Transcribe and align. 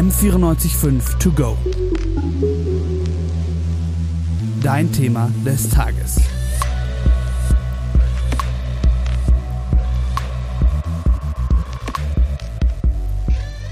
M945 0.00 1.18
To 1.18 1.30
Go. 1.30 1.58
Dein 4.62 4.90
Thema 4.90 5.30
des 5.44 5.68
Tages. 5.68 6.16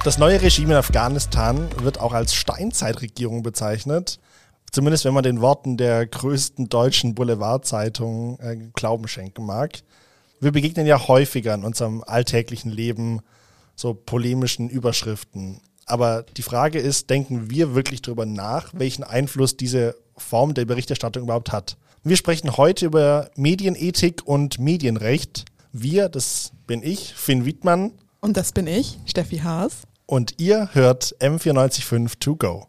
Das 0.04 0.18
neue 0.18 0.42
Regime 0.42 0.72
in 0.72 0.77
Afghanistan 0.77 1.66
wird 1.80 1.98
auch 1.98 2.12
als 2.12 2.34
Steinzeitregierung 2.34 3.42
bezeichnet. 3.42 4.20
Zumindest 4.70 5.06
wenn 5.06 5.14
man 5.14 5.24
den 5.24 5.40
Worten 5.40 5.79
der 5.79 6.04
größten 6.04 6.68
deutschen 6.68 7.14
Boulevardzeitung 7.14 8.38
äh, 8.40 8.58
Glauben 8.74 9.08
schenken 9.08 9.46
mag. 9.46 9.79
Wir 10.40 10.52
begegnen 10.52 10.86
ja 10.86 11.08
häufiger 11.08 11.54
in 11.54 11.64
unserem 11.64 12.04
alltäglichen 12.06 12.70
Leben 12.70 13.20
so 13.76 13.95
polemischen 13.95 14.68
Überschriften. 14.68 15.62
Aber 15.88 16.24
die 16.37 16.42
Frage 16.42 16.78
ist, 16.78 17.10
denken 17.10 17.51
wir 17.51 17.74
wirklich 17.74 18.02
darüber 18.02 18.27
nach, 18.27 18.70
welchen 18.74 19.05
Einfluss 19.05 19.56
diese 19.56 19.96
Form 20.16 20.55
der 20.55 20.66
Berichterstattung 20.66 21.24
überhaupt 21.24 21.52
hat? 21.52 21.77
Wir 22.05 22.16
sprechen 22.16 22.56
heute 22.56 22.87
über 22.87 23.30
Medienethik 23.37 24.27
und 24.27 24.59
Medienrecht. 24.59 25.45
Wir, 25.73 26.09
das 26.09 26.52
bin 26.66 26.82
ich, 26.82 27.15
Finn 27.15 27.45
Wiedmann. 27.45 27.93
Und 28.20 28.37
das 28.37 28.52
bin 28.52 28.66
ich, 28.66 28.98
Steffi 29.06 29.38
Haas. 29.38 29.82
Und 30.06 30.34
ihr 30.38 30.70
hört 30.73 31.16
M945 31.20 32.18
To 32.20 32.37
Go. 32.37 32.66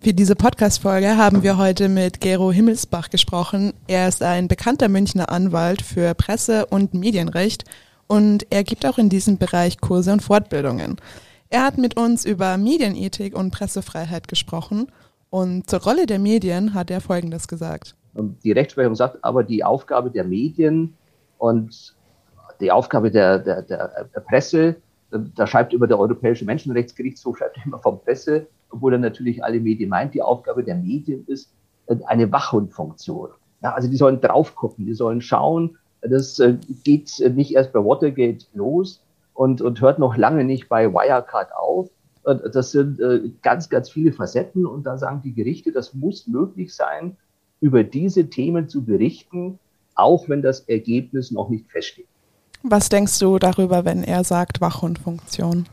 Für 0.00 0.14
diese 0.14 0.36
Podcast-Folge 0.36 1.16
haben 1.16 1.42
wir 1.42 1.56
heute 1.56 1.88
mit 1.88 2.20
Gero 2.20 2.52
Himmelsbach 2.52 3.10
gesprochen. 3.10 3.72
Er 3.88 4.08
ist 4.08 4.22
ein 4.22 4.46
bekannter 4.46 4.88
Münchner 4.88 5.30
Anwalt 5.30 5.82
für 5.82 6.14
Presse- 6.14 6.66
und 6.66 6.94
Medienrecht 6.94 7.64
und 8.06 8.46
er 8.50 8.62
gibt 8.62 8.86
auch 8.86 8.98
in 8.98 9.08
diesem 9.08 9.38
Bereich 9.38 9.78
Kurse 9.80 10.12
und 10.12 10.22
Fortbildungen. 10.22 10.96
Er 11.48 11.64
hat 11.64 11.78
mit 11.78 11.96
uns 11.96 12.24
über 12.24 12.56
Medienethik 12.56 13.36
und 13.36 13.52
Pressefreiheit 13.52 14.28
gesprochen 14.28 14.88
und 15.30 15.68
zur 15.70 15.82
Rolle 15.82 16.06
der 16.06 16.18
Medien 16.18 16.74
hat 16.74 16.90
er 16.90 17.00
Folgendes 17.00 17.46
gesagt. 17.46 17.94
Die 18.14 18.52
Rechtsprechung 18.52 18.94
sagt 18.94 19.22
aber, 19.22 19.44
die 19.44 19.62
Aufgabe 19.62 20.10
der 20.10 20.24
Medien 20.24 20.94
und 21.38 21.94
die 22.60 22.72
Aufgabe 22.72 23.10
der, 23.10 23.38
der, 23.38 23.62
der 23.62 24.20
Presse, 24.20 24.76
da 25.10 25.46
schreibt 25.46 25.72
über 25.72 25.86
der 25.86 25.98
Europäische 25.98 26.44
Menschenrechtsgerichtshof, 26.44 27.38
schreibt 27.38 27.58
immer 27.64 27.78
vom 27.78 28.00
Presse, 28.00 28.46
obwohl 28.70 28.94
er 28.94 28.98
natürlich 28.98 29.44
alle 29.44 29.60
Medien 29.60 29.90
meint, 29.90 30.14
die 30.14 30.22
Aufgabe 30.22 30.64
der 30.64 30.74
Medien 30.74 31.24
ist 31.26 31.52
eine 32.06 32.32
Wachhundfunktion. 32.32 33.30
Ja, 33.62 33.74
also 33.74 33.88
die 33.88 33.96
sollen 33.96 34.20
drauf 34.20 34.56
gucken, 34.56 34.86
die 34.86 34.94
sollen 34.94 35.20
schauen. 35.20 35.78
Das 36.00 36.38
äh, 36.40 36.56
geht 36.82 37.22
nicht 37.34 37.54
erst 37.54 37.72
bei 37.72 37.78
Watergate 37.78 38.46
los 38.54 39.00
und, 39.36 39.60
und 39.60 39.80
hört 39.80 39.98
noch 39.98 40.16
lange 40.16 40.44
nicht 40.44 40.68
bei 40.68 40.92
Wirecard 40.92 41.54
auf. 41.54 41.88
Das 42.24 42.72
sind 42.72 42.98
äh, 42.98 43.20
ganz, 43.42 43.68
ganz 43.68 43.88
viele 43.88 44.12
Facetten 44.12 44.66
und 44.66 44.84
da 44.84 44.98
sagen 44.98 45.20
die 45.22 45.32
Gerichte, 45.32 45.70
das 45.70 45.94
muss 45.94 46.26
möglich 46.26 46.74
sein, 46.74 47.16
über 47.60 47.84
diese 47.84 48.28
Themen 48.28 48.68
zu 48.68 48.84
berichten, 48.84 49.60
auch 49.94 50.28
wenn 50.28 50.42
das 50.42 50.60
Ergebnis 50.60 51.30
noch 51.30 51.48
nicht 51.48 51.70
feststeht. 51.70 52.08
Was 52.62 52.88
denkst 52.88 53.18
du 53.20 53.38
darüber, 53.38 53.84
wenn 53.84 54.02
er 54.02 54.24
sagt 54.24 54.60
Wachhundfunktion? 54.60 55.66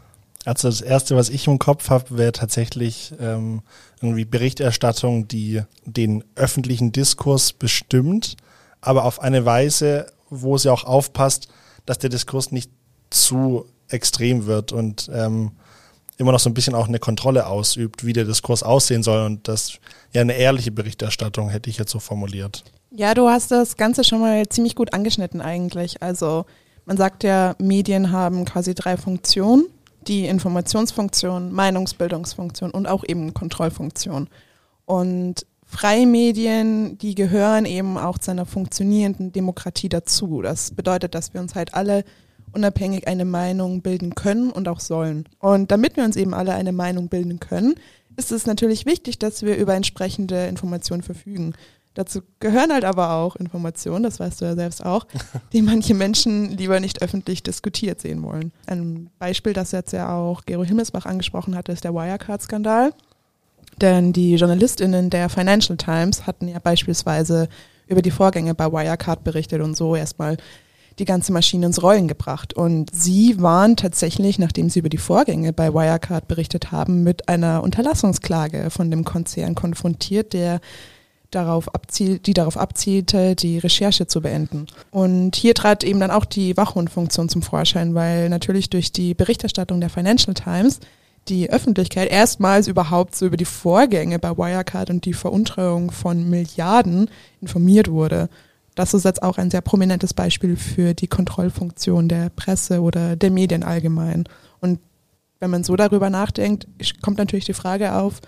Also 0.46 0.68
das 0.68 0.82
Erste, 0.82 1.16
was 1.16 1.30
ich 1.30 1.48
im 1.48 1.58
Kopf 1.58 1.90
habe, 1.90 2.18
wäre 2.18 2.34
tatsächlich 2.34 3.14
ähm, 3.20 3.62
irgendwie 4.02 4.26
Berichterstattung, 4.26 5.28
die 5.28 5.62
den 5.86 6.24
öffentlichen 6.36 6.92
Diskurs 6.92 7.54
bestimmt, 7.54 8.36
aber 8.82 9.06
auf 9.06 9.22
eine 9.22 9.46
Weise, 9.46 10.08
wo 10.30 10.58
sie 10.58 10.72
auch 10.72 10.84
aufpasst, 10.84 11.48
dass 11.86 11.98
der 11.98 12.10
Diskurs 12.10 12.52
nicht 12.52 12.70
zu 13.14 13.66
extrem 13.90 14.46
wird 14.46 14.72
und 14.72 15.10
ähm, 15.14 15.52
immer 16.18 16.32
noch 16.32 16.40
so 16.40 16.50
ein 16.50 16.54
bisschen 16.54 16.76
auch 16.76 16.88
eine 16.88 17.00
Kontrolle 17.00 17.48
ausübt, 17.48 18.06
wie 18.06 18.14
der 18.14 18.26
Diskurs 18.26 18.64
aussehen 18.64 19.04
soll 19.04 19.26
und 19.26 19.48
das 19.48 19.80
ja 20.12 20.22
eine 20.22 20.34
ehrliche 20.34 20.72
Berichterstattung 20.72 21.50
hätte 21.50 21.70
ich 21.70 21.78
jetzt 21.78 21.92
so 21.92 22.00
formuliert. 22.00 22.64
Ja, 22.92 23.14
du 23.14 23.30
hast 23.30 23.52
das 23.52 23.78
Ganze 23.78 24.04
schon 24.04 24.20
mal 24.20 24.48
ziemlich 24.50 24.76
gut 24.76 24.94
angeschnitten 24.94 25.42
eigentlich. 25.42 26.02
Also 26.04 26.46
man 26.86 26.98
sagt 26.98 27.24
ja, 27.24 27.56
Medien 27.58 28.12
haben 28.12 28.46
quasi 28.46 28.76
drei 28.76 28.98
Funktionen 28.98 29.66
die 30.08 30.28
Informationsfunktion, 30.28 31.52
Meinungsbildungsfunktion 31.52 32.72
und 32.72 32.88
auch 32.88 33.04
eben 33.08 33.34
Kontrollfunktion. 33.34 34.28
Und 34.86 35.46
freie 35.66 36.06
Medien, 36.06 36.98
die 36.98 37.16
gehören 37.16 37.66
eben 37.66 37.98
auch 37.98 38.18
zu 38.18 38.32
einer 38.32 38.46
funktionierenden 38.46 39.32
Demokratie 39.32 39.90
dazu. 39.90 40.42
Das 40.42 40.72
bedeutet, 40.72 41.16
dass 41.16 41.34
wir 41.34 41.42
uns 41.42 41.56
halt 41.56 41.74
alle 41.74 42.04
unabhängig 42.54 43.08
eine 43.08 43.26
Meinung 43.26 43.82
bilden 43.82 44.16
können 44.16 44.52
und 44.52 44.68
auch 44.68 44.80
sollen. 44.80 45.28
Und 45.40 45.72
damit 45.72 45.98
wir 45.98 46.04
uns 46.04 46.16
eben 46.16 46.34
alle 46.34 46.54
eine 46.54 46.72
Meinung 46.72 47.10
bilden 47.10 47.40
können, 47.40 47.76
ist 48.16 48.32
es 48.32 48.46
natürlich 48.46 48.86
wichtig, 48.86 49.20
dass 49.20 49.44
wir 49.44 49.58
über 49.58 49.74
entsprechende 49.74 50.46
Informationen 50.46 51.04
verfügen. 51.04 51.54
Dazu 51.96 52.22
gehören 52.40 52.72
halt 52.72 52.86
aber 52.86 53.14
auch 53.14 53.36
Informationen, 53.36 54.04
das 54.04 54.20
weißt 54.20 54.42
du 54.42 54.46
ja 54.46 54.56
selbst 54.56 54.84
auch, 54.84 55.06
die 55.54 55.62
manche 55.62 55.94
Menschen 55.94 56.58
lieber 56.58 56.80
nicht 56.80 57.02
öffentlich 57.02 57.44
diskutiert 57.44 58.02
sehen 58.02 58.24
wollen. 58.24 58.52
Ein 58.66 59.10
Beispiel, 59.20 59.54
das 59.54 59.72
jetzt 59.72 59.94
ja 59.94 60.16
auch 60.16 60.46
Gero 60.46 60.64
Himmelsbach 60.64 61.06
angesprochen 61.06 61.56
hatte, 61.56 61.72
ist 61.72 61.84
der 61.84 61.94
Wirecard-Skandal. 61.94 62.94
Denn 63.82 64.14
die 64.14 64.36
JournalistInnen 64.36 65.10
der 65.10 65.30
Financial 65.30 65.78
Times 65.78 66.28
hatten 66.28 66.48
ja 66.48 66.60
beispielsweise 66.60 67.50
über 67.88 68.02
die 68.02 68.12
Vorgänge 68.12 68.56
bei 68.56 68.72
Wirecard 68.72 69.24
berichtet 69.24 69.62
und 69.62 69.76
so 69.76 69.96
erstmal 69.96 70.38
die 71.00 71.06
ganze 71.06 71.32
Maschine 71.32 71.66
ins 71.66 71.82
Rollen 71.82 72.08
gebracht. 72.08 72.54
Und 72.54 72.90
sie 72.94 73.42
waren 73.42 73.76
tatsächlich, 73.76 74.40
nachdem 74.40 74.70
sie 74.70 74.80
über 74.80 74.90
die 74.90 74.98
Vorgänge 74.98 75.54
bei 75.54 75.74
Wirecard 75.74 76.28
berichtet 76.28 76.72
haben, 76.72 77.04
mit 77.04 77.30
einer 77.30 77.64
Unterlassungsklage 77.64 78.70
von 78.70 78.92
dem 78.92 79.04
Konzern 79.04 79.56
konfrontiert, 79.56 80.34
der 80.34 80.60
darauf 81.32 81.74
abzielt, 81.74 82.28
die 82.28 82.34
darauf 82.34 82.58
abzielte, 82.58 83.36
die 83.36 83.58
Recherche 83.58 84.08
zu 84.08 84.22
beenden. 84.22 84.68
Und 84.92 85.36
hier 85.36 85.56
trat 85.56 85.84
eben 85.84 86.00
dann 86.00 86.12
auch 86.12 86.26
die 86.26 86.56
Wachhundfunktion 86.56 87.30
zum 87.30 87.42
Vorschein, 87.42 87.96
weil 87.96 88.30
natürlich 88.30 88.70
durch 88.70 88.92
die 88.92 89.14
Berichterstattung 89.14 89.80
der 89.80 89.90
Financial 89.90 90.34
Times 90.34 90.80
die 91.30 91.50
Öffentlichkeit 91.50 92.12
erstmals 92.12 92.68
überhaupt 92.68 93.16
so 93.16 93.26
über 93.26 93.38
die 93.38 93.46
Vorgänge 93.46 94.20
bei 94.20 94.38
Wirecard 94.38 94.90
und 94.90 95.06
die 95.06 95.14
Veruntreuung 95.14 95.92
von 95.92 96.30
Milliarden 96.30 97.10
informiert 97.42 97.90
wurde. 97.90 98.30
Das 98.76 98.94
ist 98.94 99.06
jetzt 99.06 99.22
auch 99.22 99.38
ein 99.38 99.52
sehr 99.52 99.62
prominentes 99.62 100.14
Beispiel 100.14 100.56
für 100.56 100.94
die 100.94 101.08
Kontrollfunktion 101.08 102.08
der 102.08 102.30
Presse 102.30 102.82
oder 102.82 103.16
der 103.16 103.32
Medien 103.32 103.64
allgemein. 103.64 104.24
Und 104.60 104.80
wenn 105.40 105.52
man 105.52 105.64
so 105.64 105.76
darüber 105.76 106.10
nachdenkt, 106.10 106.68
kommt 107.02 107.18
natürlich 107.18 107.46
die 107.46 107.54
Frage 107.54 107.94
auf, 107.96 108.20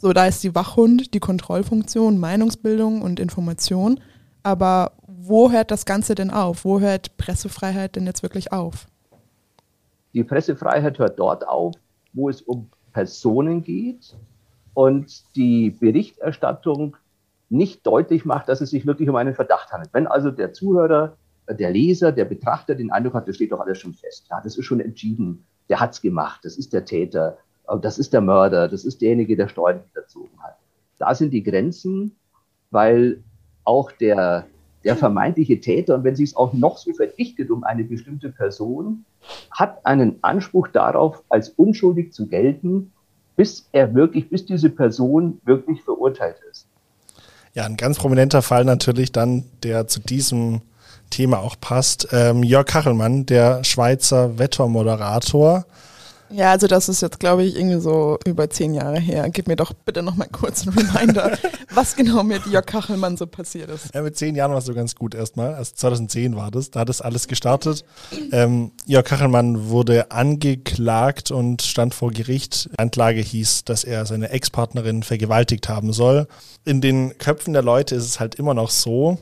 so, 0.00 0.12
da 0.12 0.26
ist 0.26 0.44
die 0.44 0.54
Wachhund, 0.54 1.12
die 1.14 1.20
Kontrollfunktion, 1.20 2.18
Meinungsbildung 2.18 3.02
und 3.02 3.18
Information. 3.18 4.00
Aber 4.44 4.92
wo 5.06 5.50
hört 5.50 5.70
das 5.70 5.86
Ganze 5.86 6.14
denn 6.14 6.30
auf? 6.30 6.64
Wo 6.64 6.78
hört 6.78 7.16
Pressefreiheit 7.16 7.96
denn 7.96 8.06
jetzt 8.06 8.22
wirklich 8.22 8.52
auf? 8.52 8.86
Die 10.14 10.22
Pressefreiheit 10.22 10.98
hört 10.98 11.18
dort 11.18 11.46
auf, 11.46 11.74
wo 12.12 12.28
es 12.28 12.42
um 12.42 12.68
Personen 12.92 13.62
geht 13.62 14.16
und 14.74 15.24
die 15.34 15.70
Berichterstattung 15.70 16.96
nicht 17.50 17.86
deutlich 17.86 18.24
macht, 18.24 18.48
dass 18.48 18.60
es 18.60 18.70
sich 18.70 18.86
wirklich 18.86 19.08
um 19.08 19.16
einen 19.16 19.34
Verdacht 19.34 19.72
handelt. 19.72 19.92
Wenn 19.94 20.06
also 20.06 20.30
der 20.30 20.52
Zuhörer, 20.52 21.16
der 21.48 21.70
Leser, 21.70 22.12
der 22.12 22.26
Betrachter 22.26 22.74
den 22.74 22.90
Eindruck 22.90 23.14
hat, 23.14 23.28
das 23.28 23.36
steht 23.36 23.52
doch 23.52 23.60
alles 23.60 23.78
schon 23.78 23.94
fest, 23.94 24.26
ja, 24.30 24.40
das 24.42 24.58
ist 24.58 24.66
schon 24.66 24.80
entschieden, 24.80 25.44
der 25.68 25.80
hat 25.80 25.92
es 25.92 26.02
gemacht, 26.02 26.40
das 26.44 26.56
ist 26.56 26.72
der 26.72 26.84
Täter, 26.84 27.38
das 27.80 27.98
ist 27.98 28.12
der 28.12 28.20
Mörder, 28.20 28.68
das 28.68 28.84
ist 28.84 29.00
derjenige, 29.00 29.36
der 29.36 29.48
Steuern 29.48 29.80
hinterzogen 29.80 30.42
hat. 30.42 30.56
Da 30.98 31.14
sind 31.14 31.32
die 31.32 31.42
Grenzen, 31.42 32.16
weil 32.70 33.22
auch 33.64 33.92
der, 33.92 34.46
der 34.84 34.96
vermeintliche 34.96 35.60
Täter, 35.60 35.94
und 35.94 36.04
wenn 36.04 36.16
sich 36.16 36.30
es 36.30 36.36
auch 36.36 36.52
noch 36.52 36.78
so 36.78 36.92
verdichtet 36.92 37.50
um 37.50 37.64
eine 37.64 37.84
bestimmte 37.84 38.30
Person, 38.30 39.04
hat 39.50 39.84
einen 39.84 40.18
Anspruch 40.22 40.68
darauf, 40.68 41.22
als 41.28 41.50
unschuldig 41.50 42.12
zu 42.12 42.26
gelten, 42.26 42.92
bis 43.36 43.68
er 43.72 43.94
wirklich, 43.94 44.28
bis 44.28 44.46
diese 44.46 44.70
Person 44.70 45.40
wirklich 45.44 45.82
verurteilt 45.82 46.36
ist. 46.50 46.67
Ja, 47.54 47.64
ein 47.64 47.76
ganz 47.76 47.98
prominenter 47.98 48.42
Fall 48.42 48.64
natürlich 48.64 49.12
dann, 49.12 49.44
der 49.62 49.86
zu 49.86 50.00
diesem 50.00 50.60
Thema 51.10 51.38
auch 51.38 51.56
passt. 51.60 52.08
Ähm, 52.12 52.42
Jörg 52.42 52.66
Kachelmann, 52.66 53.26
der 53.26 53.64
Schweizer 53.64 54.38
Wettermoderator, 54.38 55.64
ja, 56.30 56.50
also 56.50 56.66
das 56.66 56.88
ist 56.88 57.02
jetzt, 57.02 57.20
glaube 57.20 57.44
ich, 57.44 57.56
irgendwie 57.56 57.80
so 57.80 58.18
über 58.24 58.50
zehn 58.50 58.74
Jahre 58.74 58.98
her. 58.98 59.28
Gib 59.30 59.48
mir 59.48 59.56
doch 59.56 59.72
bitte 59.72 60.02
noch 60.02 60.16
mal 60.16 60.28
kurz 60.30 60.66
einen 60.66 60.78
Reminder, 60.78 61.36
was 61.74 61.96
genau 61.96 62.22
mit 62.22 62.46
Jörg 62.46 62.66
Kachelmann 62.66 63.16
so 63.16 63.26
passiert 63.26 63.70
ist. 63.70 63.94
Ja, 63.94 64.02
mit 64.02 64.16
zehn 64.16 64.34
Jahren 64.34 64.52
warst 64.52 64.68
du 64.68 64.74
ganz 64.74 64.94
gut 64.94 65.14
erstmal. 65.14 65.54
Also 65.54 65.72
2010 65.74 66.36
war 66.36 66.50
das, 66.50 66.70
da 66.70 66.80
hat 66.80 66.88
das 66.88 67.00
alles 67.00 67.28
gestartet. 67.28 67.84
Ähm, 68.32 68.72
Jörg 68.86 69.04
Kachelmann 69.04 69.68
wurde 69.68 70.10
angeklagt 70.10 71.30
und 71.30 71.62
stand 71.62 71.94
vor 71.94 72.10
Gericht. 72.10 72.70
Anklage 72.76 73.20
hieß, 73.20 73.64
dass 73.64 73.84
er 73.84 74.06
seine 74.06 74.30
Ex-Partnerin 74.30 75.02
vergewaltigt 75.02 75.68
haben 75.68 75.92
soll. 75.92 76.26
In 76.64 76.80
den 76.80 77.16
Köpfen 77.18 77.52
der 77.52 77.62
Leute 77.62 77.94
ist 77.94 78.04
es 78.04 78.20
halt 78.20 78.34
immer 78.34 78.54
noch 78.54 78.70
so, 78.70 79.18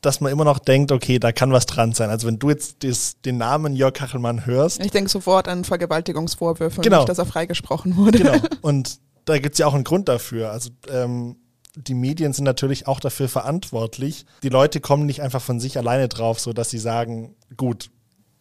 dass 0.00 0.20
man 0.20 0.30
immer 0.30 0.44
noch 0.44 0.58
denkt, 0.58 0.92
okay, 0.92 1.18
da 1.18 1.32
kann 1.32 1.52
was 1.52 1.66
dran 1.66 1.92
sein. 1.92 2.10
Also 2.10 2.26
wenn 2.26 2.38
du 2.38 2.50
jetzt 2.50 2.82
des, 2.82 3.20
den 3.22 3.38
Namen 3.38 3.74
Jörg 3.74 3.94
Kachelmann 3.94 4.46
hörst. 4.46 4.80
Ich 4.80 4.92
denke 4.92 5.10
sofort 5.10 5.48
an 5.48 5.64
Vergewaltigungsvorwürfe 5.64 6.80
Genau. 6.80 6.98
nicht, 6.98 7.08
dass 7.08 7.18
er 7.18 7.26
freigesprochen 7.26 7.96
wurde. 7.96 8.18
Genau. 8.18 8.38
Und 8.62 8.98
da 9.24 9.38
gibt's 9.38 9.58
ja 9.58 9.66
auch 9.66 9.74
einen 9.74 9.84
Grund 9.84 10.08
dafür. 10.08 10.52
Also 10.52 10.70
ähm, 10.88 11.36
die 11.74 11.94
Medien 11.94 12.32
sind 12.32 12.44
natürlich 12.44 12.86
auch 12.86 13.00
dafür 13.00 13.28
verantwortlich. 13.28 14.24
Die 14.42 14.48
Leute 14.48 14.80
kommen 14.80 15.06
nicht 15.06 15.22
einfach 15.22 15.42
von 15.42 15.60
sich 15.60 15.76
alleine 15.78 16.08
drauf, 16.08 16.40
so 16.40 16.52
dass 16.52 16.70
sie 16.70 16.78
sagen, 16.78 17.34
gut, 17.56 17.90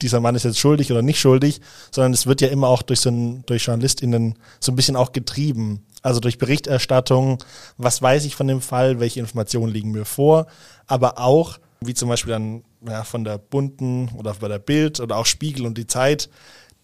dieser 0.02 0.20
Mann 0.20 0.36
ist 0.36 0.44
jetzt 0.44 0.60
schuldig 0.60 0.92
oder 0.92 1.02
nicht 1.02 1.20
schuldig, 1.20 1.60
sondern 1.92 2.14
es 2.14 2.28
wird 2.28 2.42
ja 2.42 2.50
immer 2.50 2.68
auch 2.68 2.84
durch 2.84 3.00
so 3.00 3.10
ein, 3.10 3.44
durch 3.48 3.66
JournalistInnen 3.66 4.38
so 4.60 4.72
ein 4.72 4.76
bisschen 4.76 4.96
auch 4.96 5.12
getrieben. 5.12 5.86
Also 6.08 6.22
durch 6.22 6.38
Berichterstattung, 6.38 7.44
was 7.78 8.02
weiß 8.02 8.24
ich 8.24 8.38
von 8.38 8.48
dem 8.48 8.62
Fall, 8.62 9.02
welche 9.02 9.20
Informationen 9.20 9.74
liegen 9.74 9.92
mir 9.92 10.06
vor, 10.06 10.48
aber 10.86 11.20
auch, 11.20 11.58
wie 11.82 11.94
zum 11.96 12.08
Beispiel 12.08 12.32
dann 12.32 12.64
ja, 12.88 13.04
von 13.04 13.26
der 13.26 13.38
Bunten 13.38 14.10
oder 14.18 14.34
bei 14.36 14.48
der 14.48 14.60
Bild 14.60 15.02
oder 15.02 15.18
auch 15.18 15.26
Spiegel 15.26 15.66
und 15.66 15.78
die 15.78 15.86
Zeit, 15.86 16.30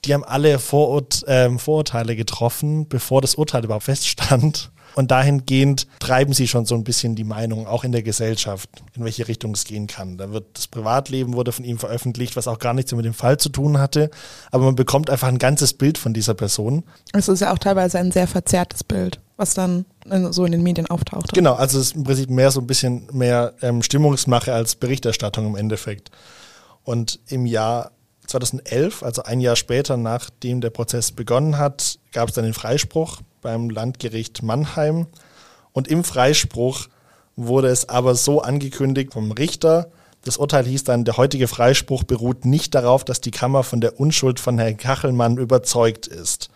die 0.03 0.13
haben 0.13 0.25
alle 0.25 0.59
Vorurt, 0.59 1.23
ähm, 1.29 1.57
Vorurteile 1.57 2.17
getroffen, 2.17 2.89
bevor 2.89 3.21
das 3.21 3.35
Urteil 3.35 3.63
überhaupt 3.63 3.85
feststand. 3.85 4.72
Und 4.95 5.12
dahingehend 5.12 5.88
treiben 6.00 6.34
sie 6.34 6.48
schon 6.48 6.66
so 6.66 6.75
ein 6.75 6.84
bisschen 6.84 7.16
die 7.16 7.24
Meinung, 7.24 7.68
auch 7.68 7.84
in 7.84 7.92
der 7.92 8.04
Gesellschaft, 8.04 8.69
in 8.95 9.04
welche 9.04 9.28
Richtung 9.28 9.54
es 9.54 9.66
gehen 9.66 9.88
kann. 9.88 10.18
Da 10.18 10.31
wird 10.31 10.45
das 10.54 10.68
Privatleben 10.68 11.34
wurde 11.34 11.51
von 11.51 11.66
ihm 11.66 11.80
veröffentlicht, 11.80 12.36
was 12.36 12.48
auch 12.48 12.60
gar 12.60 12.74
nichts 12.74 12.94
mit 12.94 13.06
dem 13.06 13.13
Fall 13.13 13.38
zu 13.38 13.50
tun 13.50 13.78
hatte. 13.78 14.10
Aber 14.51 14.66
man 14.66 14.75
bekommt 14.75 15.10
einfach 15.10 15.28
ein 15.28 15.40
ganzes 15.40 15.74
Bild 15.74 15.98
von 15.98 16.13
dieser 16.13 16.34
Person. 16.34 16.84
Es 17.13 17.28
ist 17.28 17.40
ja 17.40 17.54
auch 17.54 17.60
teilweise 17.60 18.00
ein 18.00 18.12
sehr 18.12 18.28
verzerrtes 18.28 18.84
Bild, 18.84 19.19
was 19.38 19.54
dann 19.54 19.86
so 20.31 20.45
in 20.45 20.51
den 20.51 20.63
Medien 20.63 20.88
auftaucht. 20.88 21.34
Genau, 21.34 21.54
also 21.54 21.80
es 21.80 21.88
ist 21.88 21.95
im 21.95 22.04
Prinzip 22.04 22.30
mehr 22.30 22.51
so 22.51 22.60
ein 22.60 22.68
bisschen 22.68 23.07
mehr 23.12 23.54
ähm, 23.62 23.81
Stimmungsmache 23.81 24.54
als 24.54 24.75
Berichterstattung 24.75 25.48
im 25.48 25.56
Endeffekt. 25.56 26.12
Und 26.84 27.19
im 27.28 27.45
Jahr 27.45 27.92
2011, 28.27 29.03
also 29.03 29.23
ein 29.23 29.39
Jahr 29.39 29.55
später, 29.55 29.97
nachdem 29.97 30.61
der 30.61 30.69
Prozess 30.69 31.11
begonnen 31.11 31.57
hat, 31.57 31.99
gab 32.11 32.29
es 32.29 32.35
dann 32.35 32.45
den 32.45 32.53
Freispruch 32.53 33.21
beim 33.41 33.69
Landgericht 33.69 34.43
Mannheim. 34.43 35.07
Und 35.71 35.87
im 35.87 36.03
Freispruch 36.03 36.87
wurde 37.35 37.67
es 37.67 37.89
aber 37.89 38.15
so 38.15 38.41
angekündigt 38.41 39.13
vom 39.13 39.31
Richter, 39.31 39.91
das 40.25 40.37
Urteil 40.37 40.65
hieß 40.65 40.85
dann, 40.85 41.03
der 41.03 41.17
heutige 41.17 41.47
Freispruch 41.47 42.03
beruht 42.03 42.45
nicht 42.45 42.73
darauf, 42.75 43.03
dass 43.03 43.19
die 43.19 43.31
Kammer 43.31 43.63
von 43.63 43.81
der 43.81 43.99
Unschuld 43.99 44.39
von 44.39 44.57
Herrn 44.57 44.77
Kachelmann 44.77 45.37
überzeugt 45.37 46.07
ist. 46.07 46.49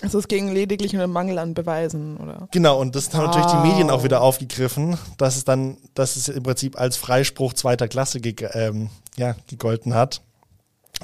Es 0.00 0.14
ist 0.14 0.28
gegen 0.28 0.52
lediglich 0.52 0.94
einen 0.94 1.10
Mangel 1.10 1.38
an 1.38 1.54
Beweisen, 1.54 2.18
oder? 2.18 2.48
Genau, 2.52 2.80
und 2.80 2.94
das 2.94 3.12
haben 3.14 3.24
natürlich 3.24 3.46
die 3.46 3.56
Wow. 3.56 3.66
Medien 3.66 3.90
auch 3.90 4.04
wieder 4.04 4.20
aufgegriffen, 4.20 4.96
dass 5.16 5.36
es 5.36 5.44
dann, 5.44 5.78
dass 5.94 6.16
es 6.16 6.28
im 6.28 6.42
Prinzip 6.42 6.78
als 6.78 6.96
Freispruch 6.96 7.54
zweiter 7.54 7.88
Klasse 7.88 8.20
ge 8.20 8.48
ähm, 8.52 8.90
ja, 9.16 9.34
gegolten 9.48 9.94
hat. 9.94 10.22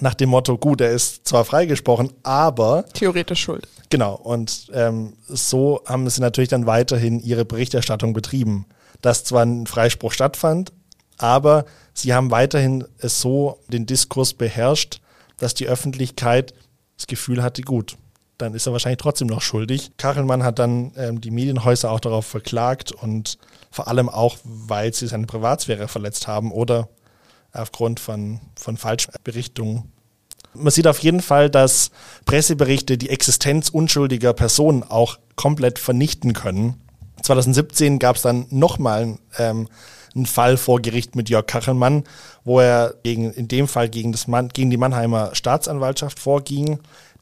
Nach 0.00 0.14
dem 0.14 0.30
Motto, 0.30 0.58
gut, 0.58 0.80
er 0.80 0.90
ist 0.90 1.26
zwar 1.26 1.44
freigesprochen, 1.44 2.12
aber 2.22 2.84
Theoretisch 2.92 3.42
schuld. 3.42 3.68
Genau, 3.90 4.14
und 4.14 4.68
ähm, 4.72 5.14
so 5.28 5.80
haben 5.86 6.08
sie 6.08 6.20
natürlich 6.20 6.50
dann 6.50 6.66
weiterhin 6.66 7.20
ihre 7.20 7.44
Berichterstattung 7.44 8.12
betrieben, 8.12 8.66
dass 9.02 9.24
zwar 9.24 9.44
ein 9.44 9.66
Freispruch 9.66 10.12
stattfand, 10.12 10.72
aber 11.18 11.64
sie 11.92 12.12
haben 12.12 12.30
weiterhin 12.30 12.84
es 12.98 13.20
so 13.20 13.60
den 13.68 13.86
Diskurs 13.86 14.34
beherrscht, 14.34 15.00
dass 15.36 15.54
die 15.54 15.68
Öffentlichkeit 15.68 16.54
das 16.96 17.06
Gefühl 17.06 17.42
hatte, 17.42 17.62
gut, 17.62 17.96
dann 18.38 18.54
ist 18.54 18.66
er 18.66 18.72
wahrscheinlich 18.72 18.98
trotzdem 18.98 19.28
noch 19.28 19.42
schuldig. 19.42 19.92
Kachelmann 19.96 20.42
hat 20.42 20.58
dann 20.58 20.92
ähm, 20.96 21.20
die 21.20 21.30
Medienhäuser 21.30 21.90
auch 21.90 22.00
darauf 22.00 22.26
verklagt 22.26 22.92
und 22.92 23.38
vor 23.70 23.88
allem 23.88 24.08
auch, 24.08 24.38
weil 24.44 24.92
sie 24.92 25.06
seine 25.06 25.26
Privatsphäre 25.26 25.88
verletzt 25.88 26.26
haben 26.26 26.50
oder 26.52 26.88
aufgrund 27.54 28.00
von, 28.00 28.40
von 28.56 28.76
Falschberichtungen 28.76 29.94
man 30.54 30.70
sieht 30.70 30.86
auf 30.86 31.00
jeden 31.00 31.20
Fall, 31.20 31.50
dass 31.50 31.90
Presseberichte 32.26 32.96
die 32.96 33.10
Existenz 33.10 33.68
unschuldiger 33.68 34.32
Personen 34.32 34.82
auch 34.82 35.18
komplett 35.36 35.78
vernichten 35.78 36.32
können. 36.32 36.80
2017 37.22 37.98
gab 37.98 38.16
es 38.16 38.22
dann 38.22 38.46
nochmal 38.50 39.18
ähm, 39.38 39.68
einen 40.14 40.26
Fall 40.26 40.56
vor 40.56 40.80
Gericht 40.80 41.16
mit 41.16 41.28
Jörg 41.28 41.46
Kachelmann, 41.46 42.04
wo 42.44 42.60
er 42.60 42.94
gegen, 43.02 43.32
in 43.32 43.48
dem 43.48 43.66
Fall 43.66 43.88
gegen, 43.88 44.12
das 44.12 44.28
Mann, 44.28 44.48
gegen 44.48 44.70
die 44.70 44.76
Mannheimer 44.76 45.34
Staatsanwaltschaft 45.34 46.18
vorging, 46.18 46.78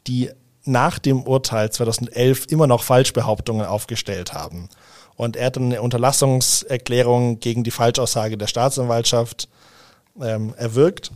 die 0.07 0.31
nach 0.65 0.99
dem 0.99 1.23
Urteil 1.23 1.71
2011 1.71 2.47
immer 2.51 2.67
noch 2.67 2.83
Falschbehauptungen 2.83 3.67
aufgestellt 3.67 4.33
haben. 4.33 4.69
Und 5.17 5.37
er 5.37 5.47
hat 5.47 5.57
dann 5.57 5.67
eine 5.67 5.83
Unterlassungserklärung 5.83 7.41
gegen 7.41 7.65
die 7.65 7.71
Falschaussage 7.71 8.37
der 8.37 8.47
Staatsanwaltschaft 8.47 9.49
ähm, 10.21 10.55
erwirkt. 10.57 11.13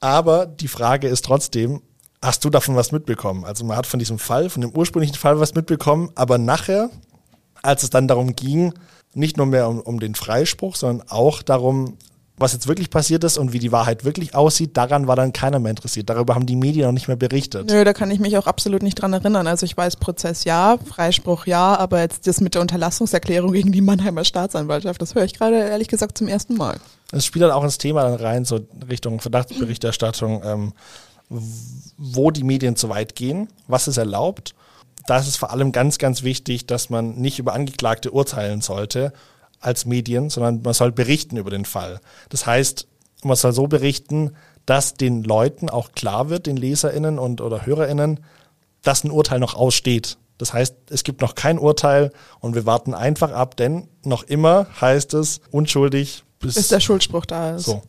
Aber 0.00 0.46
die 0.46 0.68
Frage 0.68 1.08
ist 1.08 1.24
trotzdem, 1.24 1.82
hast 2.22 2.44
du 2.44 2.50
davon 2.50 2.76
was 2.76 2.92
mitbekommen? 2.92 3.44
Also 3.44 3.64
man 3.64 3.76
hat 3.76 3.86
von 3.86 3.98
diesem 3.98 4.18
Fall, 4.18 4.50
von 4.50 4.60
dem 4.60 4.70
ursprünglichen 4.70 5.16
Fall 5.16 5.40
was 5.40 5.54
mitbekommen, 5.54 6.10
aber 6.14 6.38
nachher, 6.38 6.90
als 7.62 7.82
es 7.82 7.90
dann 7.90 8.08
darum 8.08 8.36
ging, 8.36 8.74
nicht 9.14 9.36
nur 9.36 9.46
mehr 9.46 9.68
um, 9.68 9.80
um 9.80 10.00
den 10.00 10.14
Freispruch, 10.14 10.76
sondern 10.76 11.08
auch 11.08 11.42
darum, 11.42 11.96
was 12.38 12.52
jetzt 12.52 12.68
wirklich 12.68 12.90
passiert 12.90 13.24
ist 13.24 13.38
und 13.38 13.54
wie 13.54 13.58
die 13.58 13.72
Wahrheit 13.72 14.04
wirklich 14.04 14.34
aussieht, 14.34 14.76
daran 14.76 15.06
war 15.06 15.16
dann 15.16 15.32
keiner 15.32 15.58
mehr 15.58 15.70
interessiert. 15.70 16.10
Darüber 16.10 16.34
haben 16.34 16.44
die 16.44 16.56
Medien 16.56 16.86
auch 16.86 16.92
nicht 16.92 17.08
mehr 17.08 17.16
berichtet. 17.16 17.70
Nö, 17.70 17.82
da 17.82 17.94
kann 17.94 18.10
ich 18.10 18.20
mich 18.20 18.36
auch 18.36 18.46
absolut 18.46 18.82
nicht 18.82 18.96
dran 18.96 19.14
erinnern. 19.14 19.46
Also 19.46 19.64
ich 19.64 19.74
weiß, 19.74 19.96
Prozess 19.96 20.44
ja, 20.44 20.76
Freispruch 20.84 21.46
ja, 21.46 21.76
aber 21.76 22.00
jetzt 22.00 22.26
das 22.26 22.42
mit 22.42 22.54
der 22.54 22.60
Unterlassungserklärung 22.60 23.52
gegen 23.52 23.72
die 23.72 23.80
Mannheimer 23.80 24.24
Staatsanwaltschaft, 24.24 25.00
das 25.00 25.14
höre 25.14 25.24
ich 25.24 25.34
gerade 25.34 25.56
ehrlich 25.56 25.88
gesagt 25.88 26.18
zum 26.18 26.28
ersten 26.28 26.56
Mal. 26.56 26.76
Es 27.12 27.24
spielt 27.24 27.44
dann 27.44 27.52
auch 27.52 27.64
ins 27.64 27.78
Thema 27.78 28.14
rein, 28.16 28.44
so 28.44 28.60
Richtung 28.88 29.20
Verdachtsberichterstattung, 29.20 30.42
ähm, 30.44 30.72
wo 31.28 32.30
die 32.30 32.44
Medien 32.44 32.76
zu 32.76 32.88
weit 32.88 33.14
gehen, 33.14 33.48
was 33.68 33.88
ist 33.88 33.96
erlaubt. 33.96 34.54
Da 35.06 35.18
ist 35.18 35.28
es 35.28 35.36
vor 35.36 35.50
allem 35.50 35.72
ganz, 35.72 35.98
ganz 35.98 36.22
wichtig, 36.22 36.66
dass 36.66 36.90
man 36.90 37.16
nicht 37.16 37.38
über 37.38 37.52
Angeklagte 37.52 38.10
urteilen 38.10 38.60
sollte 38.60 39.12
als 39.60 39.86
Medien, 39.86 40.30
sondern 40.30 40.62
man 40.62 40.74
soll 40.74 40.92
berichten 40.92 41.36
über 41.36 41.50
den 41.50 41.64
Fall. 41.64 42.00
Das 42.28 42.46
heißt, 42.46 42.86
man 43.22 43.36
soll 43.36 43.52
so 43.52 43.66
berichten, 43.66 44.32
dass 44.66 44.94
den 44.94 45.22
Leuten 45.22 45.70
auch 45.70 45.92
klar 45.92 46.28
wird, 46.28 46.46
den 46.46 46.56
LeserInnen 46.56 47.18
und 47.18 47.40
oder 47.40 47.66
HörerInnen, 47.66 48.20
dass 48.82 49.04
ein 49.04 49.10
Urteil 49.10 49.38
noch 49.38 49.54
aussteht. 49.54 50.18
Das 50.38 50.52
heißt, 50.52 50.74
es 50.90 51.02
gibt 51.02 51.22
noch 51.22 51.34
kein 51.34 51.58
Urteil 51.58 52.12
und 52.40 52.54
wir 52.54 52.66
warten 52.66 52.92
einfach 52.92 53.32
ab, 53.32 53.56
denn 53.56 53.88
noch 54.04 54.24
immer 54.24 54.66
heißt 54.80 55.14
es 55.14 55.40
unschuldig 55.50 56.25
bis, 56.38 56.54
Bis 56.54 56.68
der 56.68 56.80
Schuldspruch 56.80 57.26
da 57.26 57.56
ist. 57.56 57.66
so. 57.66 57.82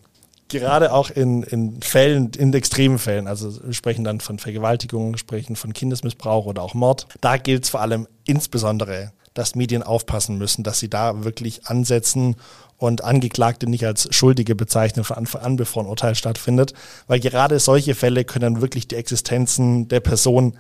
Gerade 0.49 0.93
auch 0.93 1.09
in, 1.09 1.43
in 1.43 1.81
Fällen, 1.81 2.31
in 2.37 2.53
extremen 2.53 2.99
Fällen, 2.99 3.27
also 3.27 3.53
wir 3.65 3.73
sprechen 3.73 4.05
dann 4.05 4.21
von 4.21 4.39
Vergewaltigung, 4.39 5.17
sprechen 5.17 5.57
von 5.57 5.73
Kindesmissbrauch 5.73 6.45
oder 6.45 6.61
auch 6.61 6.73
Mord. 6.73 7.05
Da 7.19 7.35
gilt 7.35 7.65
es 7.65 7.69
vor 7.69 7.81
allem 7.81 8.07
insbesondere, 8.23 9.11
dass 9.33 9.55
Medien 9.55 9.83
aufpassen 9.83 10.37
müssen, 10.37 10.63
dass 10.63 10.79
sie 10.79 10.89
da 10.89 11.25
wirklich 11.25 11.67
ansetzen 11.67 12.37
und 12.77 13.03
Angeklagte 13.03 13.69
nicht 13.69 13.85
als 13.85 14.07
Schuldige 14.15 14.55
bezeichnen 14.55 15.03
von 15.03 15.17
Anfang 15.17 15.41
an, 15.41 15.55
bevor 15.57 15.83
ein 15.83 15.89
Urteil 15.89 16.15
stattfindet. 16.15 16.73
Weil 17.07 17.19
gerade 17.19 17.59
solche 17.59 17.93
Fälle 17.93 18.23
können 18.23 18.53
dann 18.53 18.61
wirklich 18.61 18.87
die 18.87 18.95
Existenzen 18.95 19.89
der 19.89 19.99
Person 19.99 20.57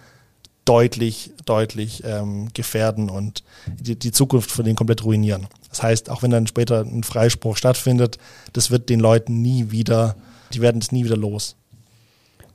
deutlich, 0.67 1.31
deutlich 1.45 2.03
ähm, 2.05 2.49
gefährden 2.53 3.09
und 3.09 3.43
die, 3.67 3.97
die 3.97 4.11
Zukunft 4.11 4.51
von 4.51 4.65
denen 4.65 4.75
komplett 4.75 5.03
ruinieren. 5.03 5.47
Das 5.69 5.81
heißt, 5.83 6.09
auch 6.09 6.23
wenn 6.23 6.31
dann 6.31 6.47
später 6.47 6.81
ein 6.81 7.03
Freispruch 7.03 7.57
stattfindet, 7.57 8.17
das 8.53 8.71
wird 8.71 8.89
den 8.89 8.99
Leuten 8.99 9.41
nie 9.41 9.71
wieder, 9.71 10.15
die 10.53 10.61
werden 10.61 10.81
es 10.81 10.91
nie 10.91 11.05
wieder 11.05 11.17
los. 11.17 11.55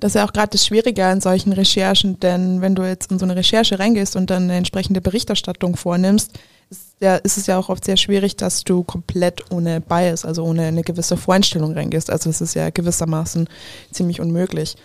Das 0.00 0.10
ist 0.10 0.14
ja 0.16 0.26
auch 0.26 0.32
gerade 0.32 0.50
das 0.50 0.66
Schwierige 0.66 1.06
an 1.06 1.20
solchen 1.20 1.52
Recherchen, 1.52 2.18
denn 2.18 2.60
wenn 2.60 2.74
du 2.74 2.82
jetzt 2.82 3.12
in 3.12 3.20
so 3.20 3.24
eine 3.24 3.36
Recherche 3.36 3.78
reingehst 3.78 4.16
und 4.16 4.30
dann 4.30 4.44
eine 4.44 4.56
entsprechende 4.56 5.00
Berichterstattung 5.00 5.76
vornimmst, 5.76 6.32
ist, 6.70 6.96
ja, 7.00 7.16
ist 7.16 7.36
es 7.38 7.46
ja 7.46 7.56
auch 7.56 7.68
oft 7.68 7.84
sehr 7.84 7.96
schwierig, 7.96 8.36
dass 8.36 8.64
du 8.64 8.82
komplett 8.82 9.52
ohne 9.52 9.80
Bias, 9.80 10.24
also 10.24 10.42
ohne 10.42 10.64
eine 10.64 10.82
gewisse 10.82 11.16
Voreinstellung 11.16 11.74
reingehst. 11.74 12.10
Also 12.10 12.30
es 12.30 12.40
ist 12.40 12.54
ja 12.54 12.70
gewissermaßen 12.70 13.48
ziemlich 13.92 14.20
unmöglich. 14.20 14.76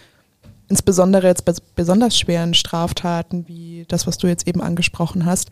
Insbesondere 0.69 1.27
jetzt 1.27 1.45
bei 1.45 1.53
besonders 1.75 2.17
schweren 2.17 2.53
Straftaten 2.53 3.47
wie 3.47 3.85
das, 3.87 4.05
was 4.05 4.17
du 4.17 4.27
jetzt 4.27 4.47
eben 4.47 4.61
angesprochen 4.61 5.25
hast, 5.25 5.49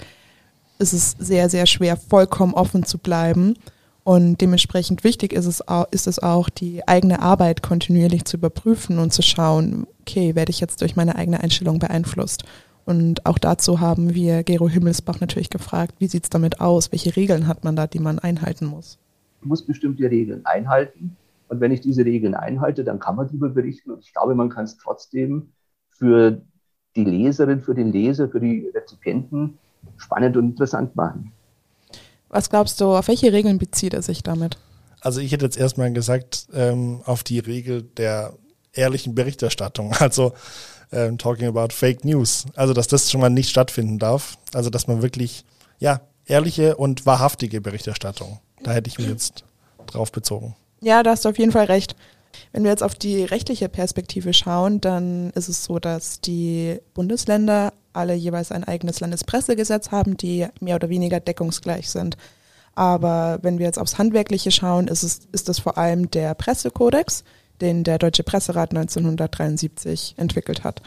ist 0.77 0.93
es 0.93 1.15
sehr, 1.19 1.49
sehr 1.49 1.65
schwer, 1.65 1.95
vollkommen 1.95 2.53
offen 2.53 2.83
zu 2.83 2.97
bleiben. 2.97 3.55
Und 4.03 4.39
dementsprechend 4.41 5.03
wichtig 5.03 5.33
ist 5.33 5.45
es, 5.45 5.67
auch, 5.67 5.87
ist 5.91 6.05
es 6.05 6.19
auch, 6.19 6.49
die 6.49 6.87
eigene 6.87 7.21
Arbeit 7.21 7.63
kontinuierlich 7.63 8.25
zu 8.25 8.37
überprüfen 8.37 8.99
und 8.99 9.13
zu 9.13 9.21
schauen, 9.21 9.87
okay, 10.01 10.35
werde 10.35 10.51
ich 10.51 10.59
jetzt 10.59 10.81
durch 10.81 10.95
meine 10.95 11.15
eigene 11.15 11.41
Einstellung 11.41 11.79
beeinflusst? 11.79 12.43
Und 12.85 13.25
auch 13.25 13.39
dazu 13.39 13.79
haben 13.79 14.13
wir 14.13 14.43
Gero 14.43 14.69
Himmelsbach 14.69 15.19
natürlich 15.21 15.49
gefragt, 15.49 15.95
wie 15.97 16.07
sieht 16.07 16.25
es 16.25 16.29
damit 16.29 16.61
aus? 16.61 16.91
Welche 16.91 17.15
Regeln 17.15 17.47
hat 17.47 17.63
man 17.63 17.75
da, 17.75 17.87
die 17.87 17.99
man 17.99 18.19
einhalten 18.19 18.65
muss? 18.65 18.99
Ich 19.41 19.47
muss 19.47 19.65
bestimmte 19.65 20.09
Regeln 20.09 20.45
einhalten. 20.45 21.17
Und 21.47 21.59
wenn 21.59 21.71
ich 21.71 21.81
diese 21.81 22.05
Regeln 22.05 22.35
einhalte, 22.35 22.83
dann 22.83 22.99
kann 22.99 23.15
man 23.15 23.27
darüber 23.27 23.49
berichten. 23.49 23.91
Und 23.91 24.03
ich 24.03 24.13
glaube, 24.13 24.35
man 24.35 24.49
kann 24.49 24.65
es 24.65 24.77
trotzdem 24.77 25.53
für 25.89 26.41
die 26.95 27.03
Leserin, 27.03 27.61
für 27.61 27.75
den 27.75 27.91
Leser, 27.91 28.29
für 28.29 28.39
die 28.39 28.71
Rezipienten 28.73 29.57
spannend 29.97 30.37
und 30.37 30.45
interessant 30.45 30.95
machen. 30.95 31.31
Was 32.29 32.49
glaubst 32.49 32.81
du, 32.81 32.85
auf 32.85 33.07
welche 33.07 33.31
Regeln 33.31 33.59
bezieht 33.59 33.93
er 33.93 34.01
sich 34.01 34.23
damit? 34.23 34.57
Also 35.01 35.19
ich 35.19 35.31
hätte 35.31 35.45
jetzt 35.45 35.57
erstmal 35.57 35.93
gesagt, 35.93 36.47
ähm, 36.53 37.01
auf 37.05 37.23
die 37.23 37.39
Regel 37.39 37.83
der 37.83 38.33
ehrlichen 38.73 39.15
Berichterstattung. 39.15 39.93
Also 39.99 40.33
ähm, 40.91 41.17
talking 41.17 41.47
about 41.47 41.73
Fake 41.73 42.03
News. 42.05 42.45
Also 42.55 42.73
dass 42.73 42.87
das 42.87 43.11
schon 43.11 43.21
mal 43.21 43.29
nicht 43.29 43.49
stattfinden 43.49 43.99
darf. 43.99 44.37
Also 44.53 44.69
dass 44.69 44.87
man 44.87 45.01
wirklich, 45.01 45.45
ja, 45.79 46.01
ehrliche 46.25 46.75
und 46.75 47.05
wahrhaftige 47.05 47.61
Berichterstattung. 47.61 48.39
Da 48.63 48.71
hätte 48.71 48.89
ich 48.89 48.97
mich 48.97 49.07
jetzt 49.07 49.43
drauf 49.85 50.11
bezogen. 50.11 50.55
Ja, 50.85 51.01
da 51.01 51.09
hast 51.09 51.25
du 51.25 51.29
auf 51.29 51.39
jeden 51.39 51.51
Fall 51.51 51.65
recht. 51.65 51.95
Wenn 52.51 52.63
wir 52.63 52.69
jetzt 52.69 52.83
auf 52.83 52.93
die 52.93 53.23
rechtliche 53.23 53.69
Perspektive 53.69 54.33
schauen, 54.33 54.81
dann 54.81 55.31
ist 55.31 55.49
es 55.49 55.63
so, 55.63 55.79
dass 55.79 56.21
die 56.21 56.79
Bundesländer 56.93 57.73
alle 57.91 58.13
jeweils 58.13 58.51
ein 58.51 58.63
eigenes 58.63 58.99
Landespressegesetz 58.99 59.89
haben, 59.89 60.15
die 60.15 60.45
mehr 60.59 60.75
oder 60.75 60.89
weniger 60.89 61.19
deckungsgleich 61.19 61.89
sind. 61.89 62.17
Aber 62.75 63.39
wenn 63.41 63.57
wir 63.57 63.65
jetzt 63.65 63.79
aufs 63.79 63.97
Handwerkliche 63.97 64.51
schauen, 64.51 64.87
ist 64.87 65.01
es, 65.01 65.21
ist 65.31 65.49
es 65.49 65.57
vor 65.57 65.79
allem 65.79 66.11
der 66.11 66.35
Pressekodex, 66.35 67.23
den 67.61 67.83
der 67.83 67.97
Deutsche 67.97 68.21
Presserat 68.21 68.69
1973 68.69 70.13
entwickelt 70.17 70.63
hat. 70.63 70.83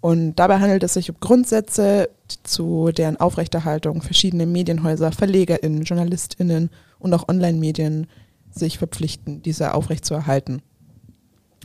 Und 0.00 0.34
dabei 0.34 0.58
handelt 0.58 0.82
es 0.82 0.94
sich 0.94 1.08
um 1.08 1.20
Grundsätze, 1.20 2.10
zu 2.42 2.90
deren 2.90 3.18
Aufrechterhaltung 3.18 4.02
verschiedene 4.02 4.46
Medienhäuser, 4.46 5.12
VerlegerInnen, 5.12 5.84
JournalistInnen 5.84 6.70
und 6.98 7.14
auch 7.14 7.28
Online-Medien 7.28 8.08
sich 8.58 8.78
verpflichten, 8.78 9.42
diese 9.42 9.74
aufrechtzuerhalten. 9.74 10.62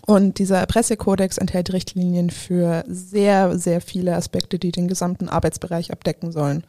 Und 0.05 0.39
dieser 0.39 0.65
Pressekodex 0.65 1.37
enthält 1.37 1.71
Richtlinien 1.73 2.29
für 2.29 2.83
sehr, 2.87 3.57
sehr 3.57 3.81
viele 3.81 4.15
Aspekte, 4.15 4.57
die 4.57 4.71
den 4.71 4.87
gesamten 4.87 5.29
Arbeitsbereich 5.29 5.91
abdecken 5.91 6.31
sollen. 6.31 6.63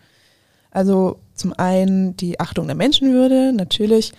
Also 0.71 1.19
zum 1.35 1.53
einen 1.53 2.17
die 2.17 2.41
Achtung 2.41 2.67
der 2.67 2.77
Menschenwürde, 2.77 3.53
natürlich, 3.53 4.13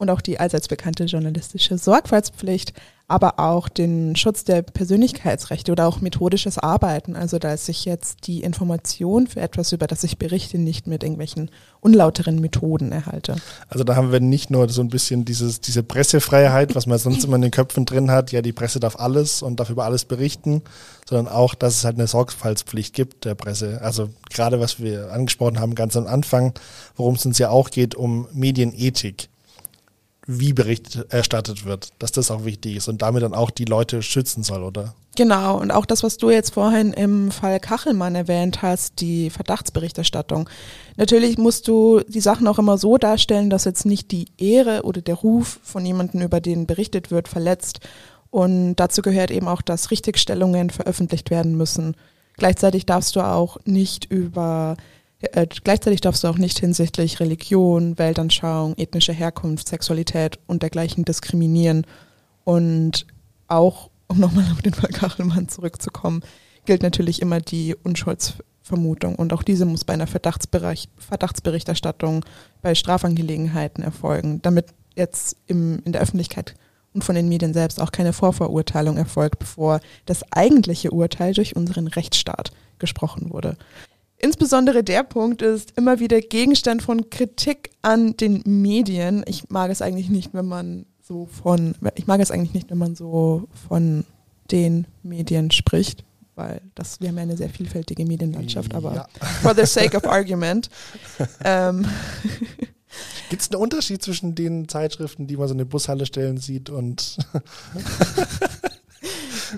und 0.00 0.08
auch 0.08 0.22
die 0.22 0.40
allseits 0.40 0.66
bekannte 0.66 1.04
journalistische 1.04 1.76
Sorgfaltspflicht, 1.76 2.72
aber 3.06 3.38
auch 3.38 3.68
den 3.68 4.16
Schutz 4.16 4.44
der 4.44 4.62
Persönlichkeitsrechte 4.62 5.72
oder 5.72 5.86
auch 5.86 6.00
methodisches 6.00 6.58
Arbeiten. 6.58 7.16
Also 7.16 7.38
da 7.38 7.54
sich 7.56 7.84
jetzt 7.84 8.26
die 8.26 8.42
Information 8.42 9.26
für 9.26 9.40
etwas, 9.40 9.72
über 9.72 9.86
das 9.86 10.02
ich 10.04 10.16
berichte, 10.16 10.58
nicht 10.58 10.86
mit 10.86 11.02
irgendwelchen 11.02 11.50
unlauteren 11.80 12.40
Methoden 12.40 12.92
erhalte. 12.92 13.36
Also 13.68 13.84
da 13.84 13.94
haben 13.94 14.10
wir 14.10 14.20
nicht 14.20 14.50
nur 14.50 14.70
so 14.70 14.80
ein 14.80 14.88
bisschen 14.88 15.26
dieses, 15.26 15.60
diese 15.60 15.82
Pressefreiheit, 15.82 16.74
was 16.74 16.86
man 16.86 16.98
sonst 16.98 17.24
immer 17.24 17.36
in 17.36 17.42
den 17.42 17.50
Köpfen 17.50 17.84
drin 17.84 18.10
hat, 18.10 18.32
ja, 18.32 18.40
die 18.40 18.52
Presse 18.52 18.80
darf 18.80 18.96
alles 18.96 19.42
und 19.42 19.60
darf 19.60 19.68
über 19.68 19.84
alles 19.84 20.06
berichten, 20.06 20.62
sondern 21.06 21.28
auch, 21.28 21.54
dass 21.54 21.76
es 21.76 21.84
halt 21.84 21.96
eine 21.96 22.06
Sorgfaltspflicht 22.06 22.94
gibt 22.94 23.26
der 23.26 23.34
Presse. 23.34 23.82
Also 23.82 24.08
gerade 24.30 24.60
was 24.60 24.80
wir 24.80 25.12
angesprochen 25.12 25.60
haben 25.60 25.74
ganz 25.74 25.94
am 25.94 26.06
Anfang, 26.06 26.54
worum 26.96 27.16
es 27.16 27.26
uns 27.26 27.36
ja 27.38 27.50
auch 27.50 27.70
geht, 27.70 27.96
um 27.96 28.28
Medienethik 28.32 29.28
wie 30.38 30.52
Bericht 30.52 31.04
erstattet 31.08 31.64
wird, 31.64 31.90
dass 31.98 32.12
das 32.12 32.30
auch 32.30 32.44
wichtig 32.44 32.76
ist 32.76 32.88
und 32.88 33.02
damit 33.02 33.22
dann 33.22 33.34
auch 33.34 33.50
die 33.50 33.64
Leute 33.64 34.02
schützen 34.02 34.42
soll, 34.42 34.62
oder? 34.62 34.94
Genau, 35.16 35.58
und 35.58 35.72
auch 35.72 35.86
das, 35.86 36.04
was 36.04 36.18
du 36.18 36.30
jetzt 36.30 36.54
vorhin 36.54 36.92
im 36.92 37.32
Fall 37.32 37.58
Kachelmann 37.58 38.14
erwähnt 38.14 38.62
hast, 38.62 39.00
die 39.00 39.28
Verdachtsberichterstattung. 39.28 40.48
Natürlich 40.96 41.36
musst 41.36 41.66
du 41.66 42.00
die 42.06 42.20
Sachen 42.20 42.46
auch 42.46 42.60
immer 42.60 42.78
so 42.78 42.96
darstellen, 42.96 43.50
dass 43.50 43.64
jetzt 43.64 43.84
nicht 43.84 44.12
die 44.12 44.26
Ehre 44.38 44.82
oder 44.84 45.00
der 45.00 45.16
Ruf 45.16 45.58
von 45.64 45.84
jemandem, 45.84 46.22
über 46.22 46.40
den 46.40 46.66
berichtet 46.66 47.10
wird, 47.10 47.26
verletzt. 47.26 47.80
Und 48.30 48.76
dazu 48.76 49.02
gehört 49.02 49.32
eben 49.32 49.48
auch, 49.48 49.62
dass 49.62 49.90
Richtigstellungen 49.90 50.70
veröffentlicht 50.70 51.30
werden 51.30 51.56
müssen. 51.56 51.96
Gleichzeitig 52.36 52.86
darfst 52.86 53.16
du 53.16 53.20
auch 53.20 53.58
nicht 53.64 54.04
über 54.04 54.76
äh, 55.20 55.46
gleichzeitig 55.46 56.00
darfst 56.00 56.24
du 56.24 56.28
auch 56.28 56.38
nicht 56.38 56.58
hinsichtlich 56.58 57.20
Religion, 57.20 57.98
Weltanschauung, 57.98 58.74
ethnische 58.78 59.12
Herkunft, 59.12 59.68
Sexualität 59.68 60.38
und 60.46 60.62
dergleichen 60.62 61.04
diskriminieren. 61.04 61.86
Und 62.44 63.06
auch, 63.48 63.90
um 64.08 64.18
nochmal 64.18 64.46
auf 64.50 64.62
den 64.62 64.72
Fall 64.74 64.90
Kachelmann 64.90 65.48
zurückzukommen, 65.48 66.22
gilt 66.64 66.82
natürlich 66.82 67.20
immer 67.20 67.40
die 67.40 67.76
Unschuldsvermutung. 67.82 69.16
Und 69.16 69.32
auch 69.32 69.42
diese 69.42 69.66
muss 69.66 69.84
bei 69.84 69.94
einer 69.94 70.06
Verdachtsberichterstattung 70.06 72.24
bei 72.62 72.74
Strafangelegenheiten 72.74 73.84
erfolgen, 73.84 74.40
damit 74.42 74.66
jetzt 74.96 75.36
im, 75.46 75.80
in 75.84 75.92
der 75.92 76.00
Öffentlichkeit 76.00 76.54
und 76.92 77.04
von 77.04 77.14
den 77.14 77.28
Medien 77.28 77.54
selbst 77.54 77.80
auch 77.80 77.92
keine 77.92 78.12
Vorverurteilung 78.12 78.96
erfolgt, 78.96 79.38
bevor 79.38 79.78
das 80.06 80.24
eigentliche 80.32 80.90
Urteil 80.90 81.34
durch 81.34 81.54
unseren 81.54 81.86
Rechtsstaat 81.86 82.50
gesprochen 82.78 83.30
wurde. 83.30 83.56
Insbesondere 84.22 84.84
der 84.84 85.02
Punkt 85.02 85.40
ist 85.40 85.72
immer 85.76 85.98
wieder 85.98 86.20
Gegenstand 86.20 86.82
von 86.82 87.08
Kritik 87.08 87.70
an 87.80 88.16
den 88.18 88.42
Medien. 88.44 89.24
Ich 89.26 89.48
mag 89.48 89.70
es 89.70 89.80
eigentlich 89.80 90.10
nicht, 90.10 90.34
wenn 90.34 90.44
man 90.44 90.84
so 91.00 91.26
von, 91.26 91.74
ich 91.94 92.06
mag 92.06 92.20
es 92.20 92.30
eigentlich 92.30 92.52
nicht, 92.52 92.70
wenn 92.70 92.76
man 92.76 92.94
so 92.94 93.48
von 93.66 94.04
den 94.50 94.86
Medien 95.02 95.50
spricht, 95.50 96.04
weil 96.34 96.60
das, 96.74 97.00
wir 97.00 97.08
haben 97.08 97.16
ja 97.16 97.22
eine 97.22 97.36
sehr 97.38 97.48
vielfältige 97.48 98.04
Medienlandschaft, 98.04 98.74
aber 98.74 98.94
ja. 98.94 99.08
for 99.40 99.54
the 99.54 99.64
sake 99.64 99.96
of 99.96 100.04
argument. 100.04 100.68
ähm, 101.44 101.86
Gibt 103.30 103.40
es 103.40 103.50
einen 103.50 103.62
Unterschied 103.62 104.02
zwischen 104.02 104.34
den 104.34 104.68
Zeitschriften, 104.68 105.28
die 105.28 105.38
man 105.38 105.48
so 105.48 105.52
in 105.52 105.58
der 105.58 105.64
Bushalle 105.64 106.04
stellen 106.04 106.36
sieht 106.36 106.68
und 106.68 107.16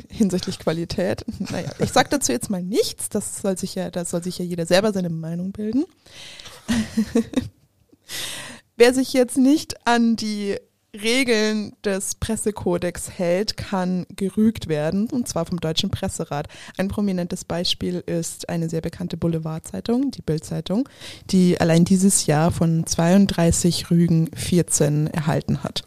hinsichtlich 0.09 0.59
Qualität. 0.59 1.25
Naja, 1.39 1.71
ich 1.79 1.93
sage 1.93 2.09
dazu 2.11 2.33
jetzt 2.33 2.51
mal 2.51 2.63
nichts. 2.63 3.09
Das 3.09 3.41
soll 3.41 3.59
sich 3.59 3.75
ja, 3.75 3.91
das 3.91 4.11
soll 4.11 4.23
sich 4.23 4.39
ja 4.39 4.45
jeder 4.45 4.67
selber 4.67 4.93
seine 4.93 5.11
Meinung 5.11 5.53
bilden. 5.53 5.85
Wer 8.77 8.95
sich 8.95 9.13
jetzt 9.13 9.37
nicht 9.37 9.87
an 9.87 10.17
die 10.17 10.57
Regeln 10.95 11.73
des 11.85 12.17
Pressekodex 12.17 13.11
hält, 13.11 13.57
kann 13.57 14.05
gerügt 14.15 14.69
werden, 14.69 15.09
und 15.11 15.27
zwar 15.27 15.47
vom 15.47 15.59
Deutschen 15.59 15.91
Presserat. 15.91 16.49
Ein 16.77 16.89
prominentes 16.89 17.45
Beispiel 17.45 18.03
ist 18.05 18.51
eine 18.51 18.69
sehr 18.69 18.83
bekannte 18.83 19.17
Boulevardzeitung, 19.17 20.11
die 20.11 20.21
Bildzeitung, 20.21 20.89
die 21.31 21.59
allein 21.59 21.87
dieses 21.87 22.27
Jahr 22.27 22.51
von 22.51 22.87
32 22.87 23.91
Rügen 23.91 24.31
14 24.35 25.07
erhalten 25.07 25.63
hat. 25.63 25.83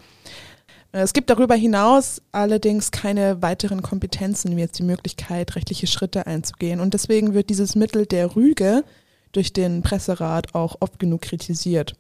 Es 0.98 1.12
gibt 1.12 1.30
darüber 1.30 1.56
hinaus 1.56 2.22
allerdings 2.32 2.90
keine 2.90 3.42
weiteren 3.42 3.82
Kompetenzen, 3.82 4.56
wie 4.56 4.62
jetzt 4.62 4.80
die 4.80 4.84
Möglichkeit, 4.84 5.58
rechtliche 5.58 5.88
Schritte 5.88 6.26
einzugehen. 6.26 6.80
Und 6.80 6.94
deswegen 6.94 7.34
wird 7.34 7.50
dieses 7.50 7.76
Mittel 7.76 8.06
der 8.06 8.38
Rüge 8.38 8.86
durch 9.34 9.52
den 9.52 9.82
Presserat 9.82 10.56
auch 10.56 10.78
oft 10.80 10.98
genug 10.98 11.24
kritisiert. 11.24 11.96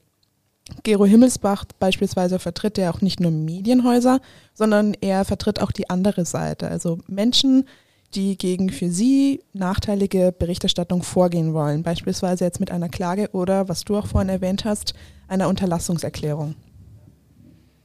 Gero 0.83 1.05
Himmelsbach 1.05 1.65
beispielsweise 1.77 2.39
vertritt 2.39 2.77
ja 2.77 2.89
auch 2.89 3.01
nicht 3.01 3.19
nur 3.19 3.31
Medienhäuser, 3.31 4.21
sondern 4.53 4.93
er 5.01 5.25
vertritt 5.25 5.59
auch 5.61 5.73
die 5.73 5.89
andere 5.89 6.23
Seite. 6.23 6.69
Also 6.69 6.99
Menschen, 7.05 7.67
die 8.13 8.37
gegen 8.37 8.69
für 8.69 8.89
sie 8.89 9.43
nachteilige 9.51 10.33
Berichterstattung 10.39 11.03
vorgehen 11.03 11.53
wollen, 11.53 11.83
beispielsweise 11.83 12.45
jetzt 12.45 12.61
mit 12.61 12.71
einer 12.71 12.87
Klage 12.87 13.29
oder, 13.33 13.67
was 13.67 13.83
du 13.83 13.97
auch 13.97 14.07
vorhin 14.07 14.29
erwähnt 14.29 14.63
hast, 14.63 14.93
einer 15.27 15.49
Unterlassungserklärung. 15.49 16.55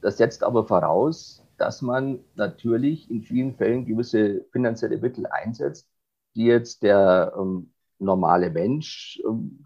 Das 0.01 0.17
setzt 0.17 0.43
aber 0.43 0.65
voraus, 0.65 1.45
dass 1.57 1.81
man 1.81 2.19
natürlich 2.35 3.09
in 3.09 3.21
vielen 3.21 3.55
Fällen 3.55 3.85
gewisse 3.85 4.45
finanzielle 4.51 4.97
Mittel 4.97 5.27
einsetzt, 5.27 5.87
die 6.35 6.45
jetzt 6.45 6.81
der 6.81 7.33
ähm, 7.37 7.71
normale 7.99 8.49
Mensch, 8.49 9.21
ähm, 9.27 9.65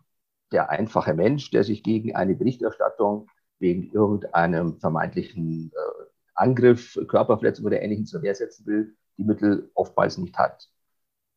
der 0.51 0.69
einfache 0.69 1.13
Mensch, 1.13 1.51
der 1.51 1.63
sich 1.63 1.83
gegen 1.83 2.15
eine 2.15 2.35
Berichterstattung 2.35 3.27
wegen 3.59 3.91
irgendeinem 3.91 4.77
vermeintlichen 4.79 5.71
äh, 5.73 6.03
Angriff, 6.35 6.99
Körperverletzung 7.07 7.65
oder 7.65 7.81
Ähnlichem 7.81 8.05
zur 8.05 8.21
Wehr 8.21 8.35
setzen 8.35 8.65
will, 8.65 8.95
die 9.17 9.23
Mittel 9.23 9.71
oftmals 9.73 10.17
nicht 10.17 10.37
hat. 10.37 10.69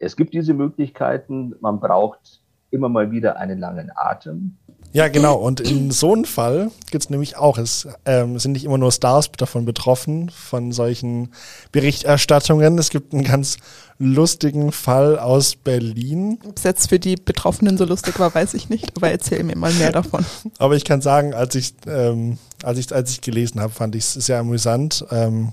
Es 0.01 0.17
gibt 0.17 0.35
diese 0.35 0.55
Möglichkeiten, 0.55 1.55
man 1.61 1.81
braucht 1.81 2.43
immer 2.71 2.89
mal 2.89 3.11
wieder 3.11 3.37
einen 3.37 3.59
langen 3.59 3.91
Atem. 3.95 4.59
Ja, 4.93 5.09
genau. 5.09 5.37
Und 5.37 5.61
in 5.61 5.91
so 5.91 6.15
einem 6.15 6.25
Fall 6.25 6.71
gibt 6.91 7.05
es 7.05 7.11
nämlich 7.11 7.37
auch, 7.37 7.59
es 7.59 7.87
ähm, 8.07 8.39
sind 8.39 8.53
nicht 8.53 8.65
immer 8.65 8.79
nur 8.79 8.91
Stars 8.91 9.31
davon 9.37 9.65
betroffen, 9.65 10.31
von 10.31 10.73
solchen 10.73 11.31
Berichterstattungen. 11.73 12.79
Es 12.79 12.91
gibt 12.91 13.13
einen 13.13 13.25
ganz 13.25 13.59
lustigen 13.99 14.73
Fall 14.73 15.19
aus 15.19 15.57
Berlin. 15.57 16.39
Ob 16.47 16.57
es 16.57 16.63
jetzt 16.65 16.89
für 16.89 16.99
die 16.99 17.17
Betroffenen 17.17 17.77
so 17.77 17.85
lustig 17.85 18.19
war, 18.19 18.35
weiß 18.35 18.55
ich 18.55 18.69
nicht, 18.69 18.97
aber 18.97 19.11
erzähl 19.11 19.43
mir 19.45 19.57
mal 19.57 19.73
mehr 19.73 19.93
davon. 19.93 20.25
aber 20.59 20.75
ich 20.75 20.85
kann 20.85 21.03
sagen, 21.03 21.35
als 21.35 21.55
ich, 21.55 21.75
ähm, 21.87 22.39
als 22.63 22.79
ich, 22.79 22.95
als 22.95 23.11
ich 23.11 23.21
gelesen 23.21 23.61
habe, 23.61 23.73
fand 23.73 23.95
ich 23.95 24.05
es 24.05 24.15
sehr 24.15 24.39
amüsant, 24.39 25.05
ähm, 25.11 25.53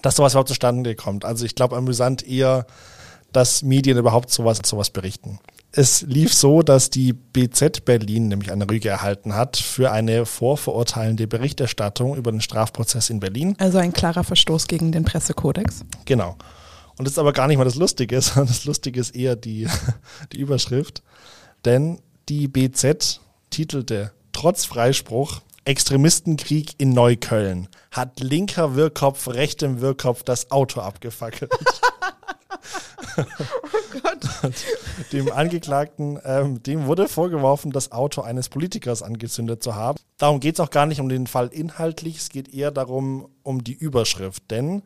dass 0.00 0.16
sowas 0.16 0.32
überhaupt 0.32 0.48
zustande 0.48 0.94
kommt. 0.94 1.24
Also 1.24 1.44
ich 1.44 1.54
glaube 1.54 1.76
amüsant 1.76 2.26
eher, 2.26 2.66
dass 3.32 3.62
Medien 3.62 3.98
überhaupt 3.98 4.30
sowas, 4.30 4.60
sowas 4.64 4.90
berichten. 4.90 5.40
Es 5.78 6.00
lief 6.00 6.32
so, 6.32 6.62
dass 6.62 6.88
die 6.88 7.12
BZ 7.12 7.84
Berlin 7.84 8.28
nämlich 8.28 8.50
eine 8.50 8.66
Rüge 8.68 8.88
erhalten 8.88 9.34
hat 9.34 9.58
für 9.58 9.92
eine 9.92 10.24
vorverurteilende 10.24 11.26
Berichterstattung 11.26 12.16
über 12.16 12.30
den 12.30 12.40
Strafprozess 12.40 13.10
in 13.10 13.20
Berlin. 13.20 13.56
Also 13.58 13.76
ein 13.76 13.92
klarer 13.92 14.24
Verstoß 14.24 14.68
gegen 14.68 14.90
den 14.90 15.04
Pressekodex. 15.04 15.84
Genau. 16.06 16.38
Und 16.96 17.04
das 17.04 17.12
ist 17.12 17.18
aber 17.18 17.34
gar 17.34 17.46
nicht 17.46 17.58
mal 17.58 17.64
das 17.64 17.74
Lustige, 17.74 18.18
sondern 18.22 18.46
das 18.46 18.64
Lustige 18.64 18.98
ist 18.98 19.14
eher 19.14 19.36
die, 19.36 19.68
die 20.32 20.38
Überschrift. 20.38 21.02
Denn 21.66 22.00
die 22.30 22.48
BZ 22.48 23.20
titelte 23.50 24.12
trotz 24.32 24.64
Freispruch 24.64 25.42
Extremistenkrieg 25.66 26.72
in 26.78 26.94
Neukölln. 26.94 27.68
Hat 27.90 28.20
linker 28.20 28.76
Wirrkopf 28.76 29.28
rechtem 29.28 29.82
Wirrkopf 29.82 30.22
das 30.22 30.50
Auto 30.50 30.80
abgefackelt. 30.80 31.52
dem 35.12 35.30
Angeklagten, 35.30 36.18
ähm, 36.24 36.62
dem 36.62 36.86
wurde 36.86 37.08
vorgeworfen, 37.08 37.72
das 37.72 37.92
Auto 37.92 38.22
eines 38.22 38.48
Politikers 38.48 39.02
angezündet 39.02 39.62
zu 39.62 39.74
haben. 39.74 39.98
Darum 40.18 40.40
geht 40.40 40.54
es 40.54 40.60
auch 40.60 40.70
gar 40.70 40.86
nicht 40.86 41.00
um 41.00 41.08
den 41.08 41.26
Fall 41.26 41.48
inhaltlich, 41.48 42.18
es 42.18 42.28
geht 42.28 42.52
eher 42.52 42.70
darum, 42.70 43.28
um 43.42 43.64
die 43.64 43.74
Überschrift. 43.74 44.50
Denn 44.50 44.82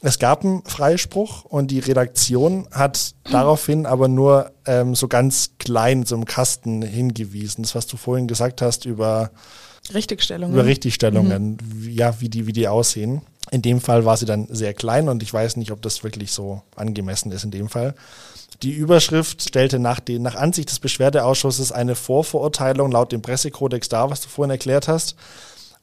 es 0.00 0.18
gab 0.18 0.44
einen 0.44 0.64
Freispruch 0.64 1.44
und 1.44 1.70
die 1.70 1.80
Redaktion 1.80 2.68
hat 2.70 3.14
daraufhin 3.30 3.84
aber 3.84 4.06
nur 4.06 4.52
ähm, 4.64 4.94
so 4.94 5.08
ganz 5.08 5.50
klein 5.58 6.04
so 6.04 6.14
im 6.14 6.24
Kasten 6.24 6.82
hingewiesen. 6.82 7.62
Das, 7.62 7.74
was 7.74 7.86
du 7.86 7.96
vorhin 7.96 8.28
gesagt 8.28 8.62
hast 8.62 8.84
über 8.84 9.30
Richtigstellungen. 9.92 10.54
Über 10.54 10.66
Richtigstellungen, 10.66 11.58
mhm. 11.62 11.90
ja, 11.90 12.20
wie 12.20 12.28
die, 12.28 12.46
wie 12.46 12.52
die 12.52 12.68
aussehen. 12.68 13.22
In 13.50 13.62
dem 13.62 13.80
Fall 13.80 14.04
war 14.04 14.16
sie 14.16 14.26
dann 14.26 14.46
sehr 14.50 14.74
klein 14.74 15.08
und 15.08 15.22
ich 15.22 15.32
weiß 15.32 15.56
nicht, 15.56 15.72
ob 15.72 15.82
das 15.82 16.04
wirklich 16.04 16.32
so 16.32 16.62
angemessen 16.76 17.32
ist 17.32 17.44
in 17.44 17.50
dem 17.50 17.68
Fall. 17.68 17.94
Die 18.62 18.72
Überschrift 18.72 19.42
stellte 19.42 19.78
nach, 19.78 20.00
den, 20.00 20.22
nach 20.22 20.34
Ansicht 20.34 20.70
des 20.70 20.80
Beschwerdeausschusses 20.80 21.70
eine 21.70 21.94
Vorverurteilung 21.94 22.90
laut 22.90 23.12
dem 23.12 23.22
Pressekodex 23.22 23.88
dar, 23.88 24.10
was 24.10 24.20
du 24.20 24.28
vorhin 24.28 24.50
erklärt 24.50 24.88
hast, 24.88 25.14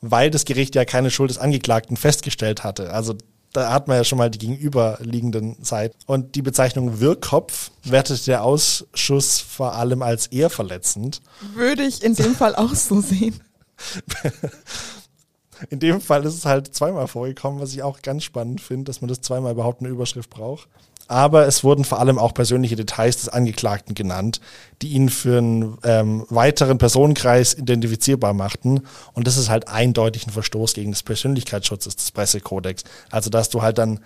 weil 0.01 0.29
das 0.29 0.45
Gericht 0.45 0.75
ja 0.75 0.83
keine 0.83 1.09
Schuld 1.09 1.29
des 1.29 1.37
Angeklagten 1.37 1.95
festgestellt 1.95 2.63
hatte. 2.63 2.91
Also 2.93 3.15
da 3.53 3.71
hat 3.71 3.87
man 3.87 3.97
ja 3.97 4.03
schon 4.03 4.17
mal 4.17 4.29
die 4.29 4.39
gegenüberliegenden 4.39 5.55
Seiten. 5.63 5.95
Und 6.05 6.35
die 6.35 6.41
Bezeichnung 6.41 6.99
Wirkkopf 6.99 7.71
wertet 7.83 8.27
der 8.27 8.43
Ausschuss 8.43 9.39
vor 9.39 9.75
allem 9.75 10.01
als 10.01 10.27
eher 10.27 10.49
verletzend. 10.49 11.21
Würde 11.53 11.83
ich 11.83 12.03
in 12.03 12.15
dem 12.15 12.35
Fall 12.35 12.55
auch 12.55 12.75
so 12.75 12.99
sehen. 12.99 13.39
In 15.69 15.79
dem 15.79 16.01
Fall 16.01 16.25
ist 16.25 16.33
es 16.33 16.45
halt 16.45 16.75
zweimal 16.75 17.07
vorgekommen, 17.07 17.61
was 17.61 17.71
ich 17.71 17.81
auch 17.81 18.01
ganz 18.01 18.25
spannend 18.25 18.59
finde, 18.59 18.83
dass 18.85 18.99
man 18.99 19.07
das 19.07 19.21
zweimal 19.21 19.53
überhaupt 19.53 19.79
eine 19.79 19.89
Überschrift 19.89 20.29
braucht. 20.29 20.67
Aber 21.07 21.45
es 21.45 21.63
wurden 21.63 21.85
vor 21.85 21.99
allem 21.99 22.17
auch 22.17 22.33
persönliche 22.33 22.75
Details 22.75 23.17
des 23.17 23.29
Angeklagten 23.29 23.93
genannt, 23.93 24.41
die 24.81 24.89
ihn 24.89 25.09
für 25.09 25.37
einen 25.37 25.77
ähm, 25.83 26.25
weiteren 26.29 26.77
Personenkreis 26.77 27.53
identifizierbar 27.53 28.33
machten. 28.33 28.81
Und 29.13 29.27
das 29.27 29.37
ist 29.37 29.49
halt 29.49 29.67
eindeutig 29.67 30.25
ein 30.27 30.31
Verstoß 30.31 30.73
gegen 30.73 30.91
das 30.91 31.03
Persönlichkeitsschutzes 31.03 31.95
des 31.95 32.11
Pressekodex. 32.11 32.83
Also, 33.11 33.29
dass 33.29 33.49
du 33.49 33.61
halt 33.61 33.77
dann 33.77 33.99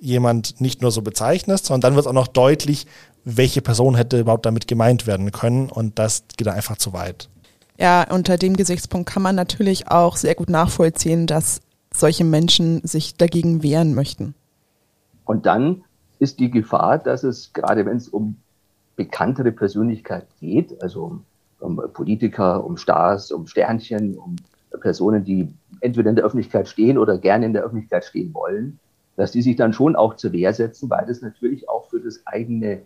jemand 0.00 0.60
nicht 0.60 0.82
nur 0.82 0.90
so 0.90 1.02
bezeichnest, 1.02 1.66
sondern 1.66 1.92
dann 1.92 1.96
wird 1.96 2.08
auch 2.08 2.12
noch 2.12 2.26
deutlich, 2.26 2.86
welche 3.24 3.62
Person 3.62 3.94
hätte 3.94 4.18
überhaupt 4.18 4.46
damit 4.46 4.66
gemeint 4.66 5.06
werden 5.06 5.30
können. 5.30 5.70
Und 5.70 5.98
das 6.00 6.24
geht 6.36 6.48
dann 6.48 6.56
einfach 6.56 6.76
zu 6.76 6.92
weit 6.92 7.28
ja, 7.82 8.06
unter 8.08 8.36
dem 8.36 8.56
Gesichtspunkt 8.56 9.10
kann 9.10 9.22
man 9.22 9.34
natürlich 9.34 9.88
auch 9.88 10.16
sehr 10.16 10.36
gut 10.36 10.48
nachvollziehen, 10.48 11.26
dass 11.26 11.60
solche 11.92 12.24
Menschen 12.24 12.86
sich 12.86 13.16
dagegen 13.16 13.62
wehren 13.62 13.94
möchten. 13.94 14.34
Und 15.24 15.46
dann 15.46 15.82
ist 16.22 16.38
die 16.38 16.52
Gefahr, 16.52 16.98
dass 16.98 17.24
es, 17.24 17.52
gerade 17.52 17.84
wenn 17.84 17.96
es 17.96 18.08
um 18.08 18.36
bekanntere 18.94 19.50
Persönlichkeit 19.50 20.26
geht, 20.38 20.80
also 20.80 21.02
um, 21.04 21.24
um 21.58 21.92
Politiker, 21.92 22.64
um 22.64 22.76
Stars, 22.76 23.32
um 23.32 23.48
Sternchen, 23.48 24.16
um 24.16 24.36
Personen, 24.80 25.24
die 25.24 25.52
entweder 25.80 26.10
in 26.10 26.16
der 26.16 26.24
Öffentlichkeit 26.24 26.68
stehen 26.68 26.96
oder 26.96 27.18
gerne 27.18 27.46
in 27.46 27.52
der 27.52 27.64
Öffentlichkeit 27.64 28.04
stehen 28.04 28.32
wollen, 28.34 28.78
dass 29.16 29.32
die 29.32 29.42
sich 29.42 29.56
dann 29.56 29.72
schon 29.72 29.96
auch 29.96 30.14
zur 30.14 30.32
Wehr 30.32 30.54
setzen, 30.54 30.88
weil 30.88 31.06
das 31.06 31.22
natürlich 31.22 31.68
auch 31.68 31.90
für 31.90 31.98
das 31.98 32.20
eigene 32.24 32.82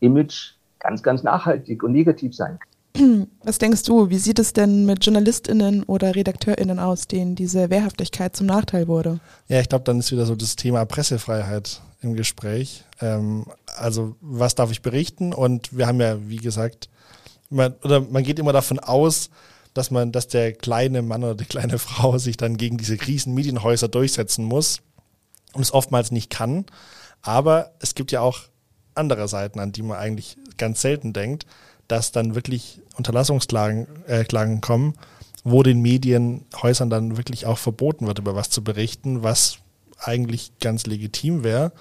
Image 0.00 0.54
ganz, 0.80 1.04
ganz 1.04 1.22
nachhaltig 1.22 1.84
und 1.84 1.92
negativ 1.92 2.34
sein 2.34 2.58
kann. 2.58 3.28
Was 3.44 3.58
denkst 3.58 3.84
du, 3.84 4.10
wie 4.10 4.18
sieht 4.18 4.40
es 4.40 4.52
denn 4.52 4.84
mit 4.84 5.06
JournalistInnen 5.06 5.84
oder 5.84 6.16
RedakteurInnen 6.16 6.80
aus, 6.80 7.06
denen 7.06 7.36
diese 7.36 7.70
Wehrhaftigkeit 7.70 8.34
zum 8.34 8.48
Nachteil 8.48 8.88
wurde? 8.88 9.20
Ja, 9.46 9.60
ich 9.60 9.68
glaube, 9.68 9.84
dann 9.84 10.00
ist 10.00 10.10
wieder 10.10 10.26
so 10.26 10.34
das 10.34 10.56
Thema 10.56 10.84
Pressefreiheit 10.84 11.80
im 12.00 12.14
Gespräch. 12.14 12.84
Ähm, 13.00 13.46
also, 13.66 14.16
was 14.20 14.54
darf 14.54 14.70
ich 14.70 14.82
berichten? 14.82 15.32
Und 15.32 15.76
wir 15.76 15.86
haben 15.86 16.00
ja, 16.00 16.28
wie 16.28 16.38
gesagt, 16.38 16.88
man, 17.50 17.74
oder 17.82 18.00
man 18.00 18.22
geht 18.22 18.38
immer 18.38 18.52
davon 18.52 18.78
aus, 18.78 19.30
dass 19.74 19.90
man, 19.90 20.12
dass 20.12 20.28
der 20.28 20.52
kleine 20.52 21.02
Mann 21.02 21.24
oder 21.24 21.34
die 21.34 21.44
kleine 21.44 21.78
Frau 21.80 22.18
sich 22.18 22.36
dann 22.36 22.56
gegen 22.56 22.76
diese 22.76 22.96
Krisenmedienhäuser 22.96 23.88
durchsetzen 23.88 24.44
muss 24.44 24.80
und 25.52 25.62
es 25.62 25.72
oftmals 25.72 26.10
nicht 26.10 26.30
kann. 26.30 26.66
Aber 27.22 27.72
es 27.80 27.94
gibt 27.94 28.12
ja 28.12 28.20
auch 28.20 28.40
andere 28.94 29.28
Seiten, 29.28 29.60
an 29.60 29.72
die 29.72 29.82
man 29.82 29.98
eigentlich 29.98 30.36
ganz 30.56 30.80
selten 30.80 31.12
denkt 31.12 31.46
dass 31.90 32.12
dann 32.12 32.34
wirklich 32.34 32.80
Unterlassungsklagen 32.96 33.86
äh, 34.06 34.24
Klagen 34.24 34.60
kommen, 34.60 34.94
wo 35.42 35.62
den 35.62 35.80
Medienhäusern 35.80 36.90
dann 36.90 37.16
wirklich 37.16 37.46
auch 37.46 37.58
verboten 37.58 38.06
wird, 38.06 38.18
über 38.18 38.34
was 38.34 38.50
zu 38.50 38.62
berichten, 38.62 39.22
was 39.22 39.58
eigentlich 40.00 40.52
ganz 40.60 40.86
legitim 40.86 41.44
wäre. 41.44 41.72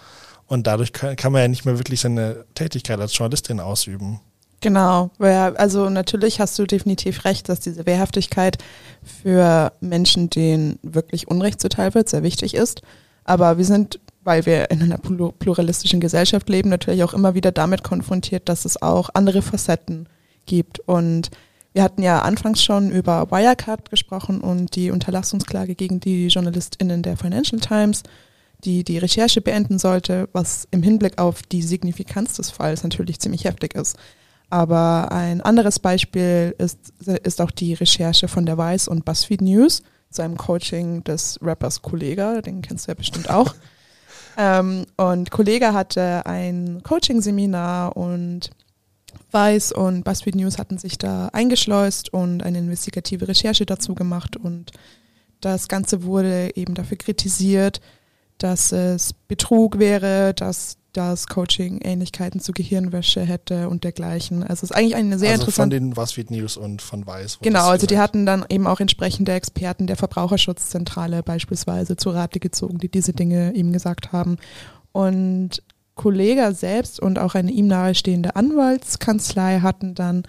Und 0.47 0.67
dadurch 0.67 0.93
kann, 0.93 1.31
man 1.31 1.41
ja 1.41 1.47
nicht 1.47 1.65
mehr 1.65 1.77
wirklich 1.77 2.01
seine 2.01 2.45
Tätigkeit 2.55 2.99
als 2.99 3.15
Journalistin 3.15 3.59
ausüben. 3.59 4.19
Genau, 4.61 5.11
also 5.19 5.89
natürlich 5.89 6.41
hast 6.41 6.59
du 6.59 6.65
definitiv 6.65 7.23
recht, 7.23 7.47
dass 7.47 7.61
diese 7.61 7.85
Wehrhaftigkeit 7.85 8.57
für 9.03 9.71
Menschen, 9.79 10.29
denen 10.29 10.79
wirklich 10.81 11.29
Unrecht 11.29 11.61
zuteil 11.61 11.93
wird, 11.93 12.09
sehr 12.09 12.23
wichtig 12.23 12.55
ist. 12.55 12.81
Aber 13.23 13.57
wir 13.57 13.63
sind 13.65 13.99
weil 14.23 14.45
wir 14.45 14.69
in 14.69 14.83
einer 14.83 14.97
pluralistischen 14.97 15.99
Gesellschaft 15.99 16.49
leben, 16.49 16.69
natürlich 16.69 17.03
auch 17.03 17.13
immer 17.13 17.33
wieder 17.33 17.51
damit 17.51 17.83
konfrontiert, 17.83 18.47
dass 18.49 18.65
es 18.65 18.81
auch 18.81 19.09
andere 19.13 19.41
Facetten 19.41 20.07
gibt. 20.45 20.79
Und 20.81 21.31
wir 21.73 21.83
hatten 21.83 22.01
ja 22.01 22.21
anfangs 22.21 22.63
schon 22.63 22.89
über 22.89 23.29
Wirecard 23.29 23.89
gesprochen 23.89 24.41
und 24.41 24.75
die 24.75 24.91
Unterlassungsklage 24.91 25.75
gegen 25.75 25.99
die 25.99 26.27
JournalistInnen 26.27 27.03
der 27.03 27.17
Financial 27.17 27.59
Times, 27.59 28.03
die 28.63 28.83
die 28.83 28.97
Recherche 28.97 29.41
beenden 29.41 29.79
sollte, 29.79 30.27
was 30.33 30.67
im 30.71 30.83
Hinblick 30.83 31.19
auf 31.19 31.43
die 31.43 31.61
Signifikanz 31.61 32.33
des 32.33 32.49
Falls 32.49 32.83
natürlich 32.83 33.19
ziemlich 33.19 33.45
heftig 33.45 33.75
ist. 33.75 33.97
Aber 34.49 35.11
ein 35.11 35.41
anderes 35.41 35.79
Beispiel 35.79 36.55
ist, 36.57 36.79
ist 37.05 37.39
auch 37.39 37.51
die 37.51 37.75
Recherche 37.75 38.27
von 38.27 38.45
der 38.45 38.57
Weiß 38.57 38.87
und 38.87 39.05
BuzzFeed 39.05 39.41
News 39.41 39.83
zu 40.09 40.23
einem 40.23 40.37
Coaching 40.37 41.03
des 41.03 41.39
Rappers 41.41 41.83
Kollega, 41.83 42.41
den 42.41 42.63
kennst 42.63 42.87
du 42.87 42.91
ja 42.91 42.95
bestimmt 42.95 43.29
auch. 43.29 43.53
Ähm, 44.37 44.85
und 44.95 45.31
Kollege 45.31 45.73
hatte 45.73 46.25
ein 46.25 46.81
Coaching-Seminar 46.83 47.97
und 47.97 48.51
Weiß 49.31 49.71
und 49.71 50.03
BuzzFeed 50.03 50.35
News 50.35 50.57
hatten 50.57 50.77
sich 50.77 50.97
da 50.97 51.27
eingeschleust 51.33 52.13
und 52.13 52.43
eine 52.43 52.59
investigative 52.59 53.27
Recherche 53.27 53.65
dazu 53.65 53.95
gemacht 53.95 54.37
und 54.37 54.71
das 55.41 55.67
Ganze 55.67 56.03
wurde 56.03 56.55
eben 56.55 56.73
dafür 56.73 56.97
kritisiert, 56.97 57.79
dass 58.37 58.71
es 58.71 59.13
Betrug 59.13 59.79
wäre, 59.79 60.33
dass 60.33 60.77
das 60.93 61.27
Coaching 61.27 61.79
Ähnlichkeiten 61.81 62.39
zu 62.39 62.51
Gehirnwäsche 62.51 63.21
hätte 63.21 63.69
und 63.69 63.83
dergleichen. 63.83 64.41
Also 64.41 64.53
es 64.53 64.63
ist 64.63 64.71
eigentlich 64.71 64.95
eine 64.95 65.19
sehr 65.19 65.31
also 65.31 65.43
interessante. 65.43 65.77
Von 65.77 65.87
den 65.87 65.93
BuzzFeed 65.93 66.31
News 66.31 66.57
und 66.57 66.81
von 66.81 67.05
Weiß. 67.05 67.39
Genau, 67.41 67.67
also 67.67 67.85
die 67.85 67.99
hatten 67.99 68.25
dann 68.25 68.45
eben 68.49 68.65
auch 68.65 68.79
entsprechende 68.79 69.33
Experten 69.33 69.87
der 69.87 69.97
Verbraucherschutzzentrale 69.97 71.21
beispielsweise 71.21 71.95
zu 71.95 72.09
Rate 72.09 72.39
gezogen, 72.39 72.79
die 72.79 72.89
diese 72.89 73.13
Dinge 73.13 73.53
ihm 73.53 73.71
gesagt 73.71 74.11
haben. 74.11 74.37
Und 74.91 75.61
Kollege 75.99 76.53
selbst 76.53 77.01
und 77.01 77.19
auch 77.19 77.35
eine 77.35 77.51
ihm 77.51 77.67
nahestehende 77.67 78.37
Anwaltskanzlei 78.37 79.59
hatten 79.59 79.95
dann 79.95 80.23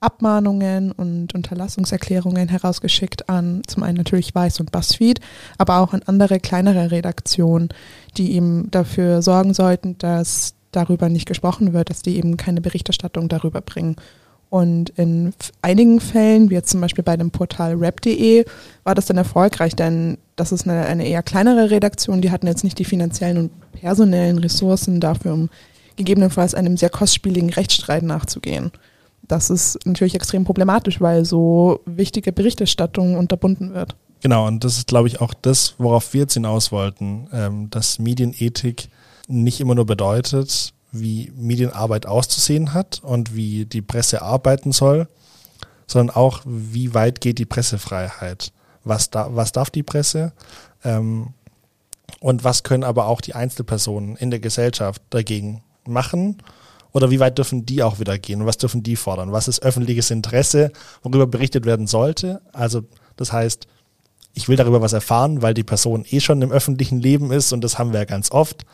Abmahnungen 0.00 0.90
und 0.90 1.32
Unterlassungserklärungen 1.32 2.48
herausgeschickt 2.48 3.28
an 3.28 3.62
zum 3.68 3.84
einen 3.84 3.98
natürlich 3.98 4.34
Weiß 4.34 4.58
und 4.58 4.72
Buzzfeed, 4.72 5.20
aber 5.58 5.78
auch 5.78 5.92
an 5.92 6.02
andere 6.06 6.40
kleinere 6.40 6.90
Redaktionen, 6.90 7.68
die 8.16 8.32
ihm 8.32 8.66
dafür 8.72 9.22
sorgen 9.22 9.54
sollten, 9.54 9.96
dass 9.98 10.54
darüber 10.72 11.08
nicht 11.08 11.26
gesprochen 11.26 11.72
wird, 11.72 11.90
dass 11.90 12.02
die 12.02 12.16
eben 12.16 12.36
keine 12.36 12.60
Berichterstattung 12.60 13.28
darüber 13.28 13.60
bringen. 13.60 13.94
Und 14.52 14.90
in 14.90 15.32
einigen 15.62 15.98
Fällen, 15.98 16.50
wie 16.50 16.54
jetzt 16.54 16.68
zum 16.68 16.82
Beispiel 16.82 17.02
bei 17.02 17.16
dem 17.16 17.30
Portal 17.30 17.74
rap.de, 17.74 18.44
war 18.84 18.94
das 18.94 19.06
dann 19.06 19.16
erfolgreich, 19.16 19.74
denn 19.74 20.18
das 20.36 20.52
ist 20.52 20.68
eine, 20.68 20.84
eine 20.84 21.06
eher 21.06 21.22
kleinere 21.22 21.70
Redaktion, 21.70 22.20
die 22.20 22.30
hatten 22.30 22.46
jetzt 22.46 22.62
nicht 22.62 22.78
die 22.78 22.84
finanziellen 22.84 23.38
und 23.38 23.72
personellen 23.72 24.38
Ressourcen 24.38 25.00
dafür, 25.00 25.32
um 25.32 25.48
gegebenenfalls 25.96 26.54
einem 26.54 26.76
sehr 26.76 26.90
kostspieligen 26.90 27.48
Rechtsstreit 27.48 28.02
nachzugehen 28.02 28.72
das 29.32 29.50
ist 29.50 29.78
natürlich 29.86 30.14
extrem 30.14 30.44
problematisch, 30.44 31.00
weil 31.00 31.24
so 31.24 31.80
wichtige 31.86 32.32
Berichterstattung 32.32 33.16
unterbunden 33.16 33.72
wird. 33.72 33.96
Genau, 34.20 34.46
und 34.46 34.62
das 34.62 34.76
ist, 34.76 34.88
glaube 34.88 35.08
ich, 35.08 35.20
auch 35.20 35.34
das, 35.34 35.74
worauf 35.78 36.12
wir 36.12 36.22
jetzt 36.22 36.34
hinaus 36.34 36.70
wollten, 36.70 37.28
ähm, 37.32 37.70
dass 37.70 37.98
Medienethik 37.98 38.88
nicht 39.28 39.60
immer 39.60 39.74
nur 39.74 39.86
bedeutet, 39.86 40.74
wie 40.92 41.32
Medienarbeit 41.34 42.06
auszusehen 42.06 42.74
hat 42.74 43.00
und 43.02 43.34
wie 43.34 43.64
die 43.64 43.82
Presse 43.82 44.22
arbeiten 44.22 44.72
soll, 44.72 45.08
sondern 45.86 46.14
auch, 46.14 46.42
wie 46.44 46.94
weit 46.94 47.20
geht 47.20 47.38
die 47.38 47.46
Pressefreiheit. 47.46 48.52
Was, 48.84 49.10
da, 49.10 49.34
was 49.34 49.52
darf 49.52 49.70
die 49.70 49.82
Presse? 49.82 50.32
Ähm, 50.84 51.28
und 52.20 52.44
was 52.44 52.62
können 52.62 52.84
aber 52.84 53.06
auch 53.06 53.20
die 53.20 53.34
Einzelpersonen 53.34 54.16
in 54.16 54.30
der 54.30 54.40
Gesellschaft 54.40 55.02
dagegen 55.10 55.62
machen 55.86 56.36
oder 56.92 57.10
wie 57.10 57.20
weit 57.20 57.38
dürfen 57.38 57.64
die 57.64 57.82
auch 57.82 57.98
wieder 57.98 58.18
gehen 58.18 58.44
was 58.46 58.58
dürfen 58.58 58.82
die 58.82 58.96
fordern? 58.96 59.32
Was 59.32 59.48
ist 59.48 59.62
öffentliches 59.62 60.10
Interesse, 60.10 60.72
worüber 61.02 61.26
berichtet 61.26 61.64
werden 61.64 61.86
sollte? 61.86 62.42
Also 62.52 62.82
Das 63.16 63.32
heißt, 63.32 63.66
ich 64.34 64.48
will 64.48 64.56
darüber 64.56 64.80
was 64.80 64.92
erfahren, 64.92 65.42
weil 65.42 65.54
die 65.54 65.64
Person 65.64 66.04
eh 66.08 66.20
schon 66.20 66.42
im 66.42 66.52
öffentlichen 66.52 67.00
Leben 67.00 67.32
ist 67.32 67.52
und 67.52 67.62
das 67.62 67.78
haben 67.78 67.92
wir 67.92 68.00
ja 68.00 68.04
ganz 68.04 68.30
oft, 68.30 68.64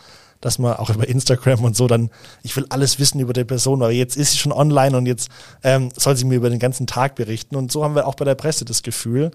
dass 0.40 0.58
man 0.58 0.74
auch 0.76 0.90
über 0.90 1.08
Instagram 1.08 1.64
und 1.64 1.76
so 1.76 1.86
dann, 1.86 2.10
ich 2.42 2.56
will 2.56 2.66
alles 2.68 2.98
wissen 2.98 3.20
über 3.20 3.32
die 3.32 3.44
Person, 3.44 3.82
aber 3.82 3.92
jetzt 3.92 4.16
ist 4.16 4.32
sie 4.32 4.38
schon 4.38 4.52
online 4.52 4.96
und 4.96 5.06
jetzt 5.06 5.30
ähm, 5.62 5.90
soll 5.96 6.16
sie 6.16 6.24
mir 6.24 6.36
über 6.36 6.50
den 6.50 6.58
ganzen 6.58 6.86
Tag 6.86 7.16
berichten. 7.16 7.56
Und 7.56 7.72
so 7.72 7.84
haben 7.84 7.94
wir 7.94 8.06
auch 8.06 8.14
bei 8.14 8.24
der 8.24 8.36
Presse 8.36 8.64
das 8.64 8.82
Gefühl, 8.82 9.30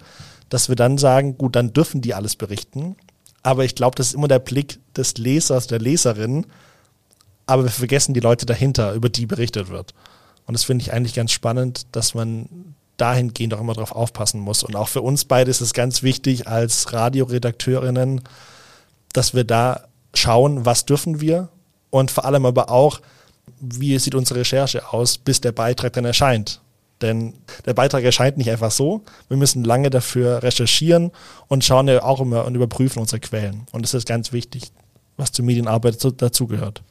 dass 0.48 0.68
wir 0.68 0.76
dann 0.76 0.98
sagen, 0.98 1.36
gut, 1.36 1.56
dann 1.56 1.72
dürfen 1.72 2.00
die 2.00 2.14
alles 2.14 2.36
berichten. 2.36 2.96
Aber 3.42 3.64
ich 3.64 3.74
glaube, 3.74 3.96
das 3.96 4.08
ist 4.08 4.14
immer 4.14 4.28
der 4.28 4.38
Blick 4.38 4.78
des 4.96 5.18
Lesers, 5.18 5.66
der 5.66 5.78
Leserin. 5.78 6.46
Aber 7.46 7.64
wir 7.64 7.70
vergessen 7.70 8.14
die 8.14 8.20
Leute 8.20 8.46
dahinter, 8.46 8.94
über 8.94 9.10
die 9.10 9.26
berichtet 9.26 9.68
wird. 9.68 9.92
Und 10.46 10.54
das 10.54 10.64
finde 10.64 10.82
ich 10.82 10.92
eigentlich 10.92 11.14
ganz 11.14 11.32
spannend, 11.32 11.86
dass 11.92 12.14
man 12.14 12.74
dahingehend 12.96 13.52
auch 13.54 13.60
immer 13.60 13.74
darauf 13.74 13.92
aufpassen 13.92 14.40
muss. 14.40 14.62
Und 14.62 14.76
auch 14.76 14.88
für 14.88 15.02
uns 15.02 15.24
beide 15.24 15.50
ist 15.50 15.60
es 15.60 15.74
ganz 15.74 16.02
wichtig 16.02 16.46
als 16.46 16.92
Radioredakteurinnen, 16.92 18.22
dass 19.12 19.34
wir 19.34 19.44
da 19.44 19.88
schauen, 20.14 20.64
was 20.64 20.84
dürfen 20.84 21.20
wir 21.20 21.48
und 21.90 22.10
vor 22.10 22.24
allem 22.24 22.46
aber 22.46 22.70
auch, 22.70 23.00
wie 23.60 23.98
sieht 23.98 24.14
unsere 24.14 24.40
Recherche 24.40 24.92
aus, 24.92 25.18
bis 25.18 25.40
der 25.40 25.52
Beitrag 25.52 25.92
dann 25.92 26.04
erscheint. 26.04 26.60
Denn 27.00 27.34
der 27.66 27.74
Beitrag 27.74 28.04
erscheint 28.04 28.38
nicht 28.38 28.50
einfach 28.50 28.70
so. 28.70 29.02
Wir 29.28 29.36
müssen 29.36 29.64
lange 29.64 29.90
dafür 29.90 30.42
recherchieren 30.42 31.10
und 31.48 31.64
schauen 31.64 31.88
ja 31.88 32.02
auch 32.02 32.20
immer 32.20 32.44
und 32.44 32.54
überprüfen 32.54 33.00
unsere 33.00 33.20
Quellen. 33.20 33.66
Und 33.72 33.82
das 33.82 33.94
ist 33.94 34.06
ganz 34.06 34.32
wichtig, 34.32 34.72
was 35.16 35.32
zur 35.32 35.44
Medienarbeit 35.44 36.02
dazugehört. 36.20 36.82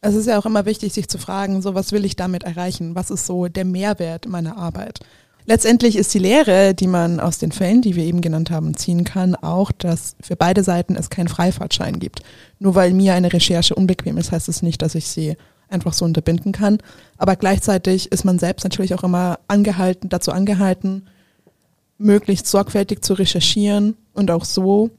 Es 0.00 0.14
ist 0.14 0.26
ja 0.26 0.38
auch 0.38 0.44
immer 0.44 0.66
wichtig, 0.66 0.92
sich 0.92 1.08
zu 1.08 1.16
fragen, 1.16 1.62
so 1.62 1.74
was 1.74 1.92
will 1.92 2.04
ich 2.04 2.16
damit 2.16 2.42
erreichen? 2.42 2.94
Was 2.94 3.10
ist 3.10 3.24
so 3.24 3.48
der 3.48 3.64
Mehrwert 3.64 4.26
meiner 4.26 4.58
Arbeit? 4.58 5.00
Letztendlich 5.46 5.96
ist 5.96 6.14
die 6.14 6.20
Lehre, 6.20 6.74
die 6.74 6.86
man 6.86 7.20
aus 7.20 7.38
den 7.38 7.52
Fällen, 7.52 7.82
die 7.82 7.96
wir 7.96 8.04
eben 8.04 8.22
genannt 8.22 8.50
haben, 8.50 8.76
ziehen 8.76 9.04
kann, 9.04 9.34
auch, 9.34 9.72
dass 9.72 10.16
für 10.20 10.36
beide 10.36 10.64
Seiten 10.64 10.96
es 10.96 11.10
keinen 11.10 11.28
Freifahrtschein 11.28 11.98
gibt. 11.98 12.20
Nur 12.58 12.74
weil 12.74 12.94
mir 12.94 13.12
eine 13.12 13.32
Recherche 13.32 13.74
unbequem 13.74 14.16
ist, 14.16 14.32
heißt 14.32 14.48
es 14.48 14.62
nicht, 14.62 14.80
dass 14.80 14.94
ich 14.94 15.06
sie 15.06 15.36
einfach 15.68 15.92
so 15.92 16.06
unterbinden 16.06 16.52
kann. 16.52 16.78
Aber 17.18 17.36
gleichzeitig 17.36 18.10
ist 18.10 18.24
man 18.24 18.38
selbst 18.38 18.64
natürlich 18.64 18.94
auch 18.94 19.04
immer 19.04 19.38
angehalten, 19.46 20.08
dazu 20.08 20.32
angehalten, 20.32 21.08
möglichst 21.98 22.46
sorgfältig 22.46 23.04
zu 23.04 23.12
recherchieren 23.12 23.96
und 24.14 24.30
auch 24.30 24.46
so 24.46 24.90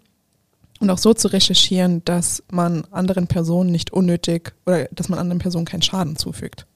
und 0.80 0.90
auch 0.90 0.98
so 0.98 1.14
zu 1.14 1.30
recherchieren, 1.30 2.04
dass 2.06 2.44
man 2.52 2.86
anderen 2.92 3.28
Personen 3.28 3.72
nicht 3.72 3.94
unnötig 3.94 4.54
oder 4.66 4.86
dass 4.92 5.10
man 5.10 5.18
anderen 5.18 5.40
Personen 5.40 5.66
keinen 5.66 5.82
Schaden 5.82 6.18
zufügt. 6.18 6.68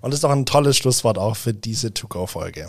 Und 0.00 0.12
das 0.12 0.20
ist 0.20 0.24
auch 0.24 0.30
ein 0.30 0.44
tolles 0.44 0.76
Schlusswort 0.76 1.16
auch 1.16 1.36
für 1.36 1.54
diese 1.54 1.94
To-Go-Folge. 1.94 2.68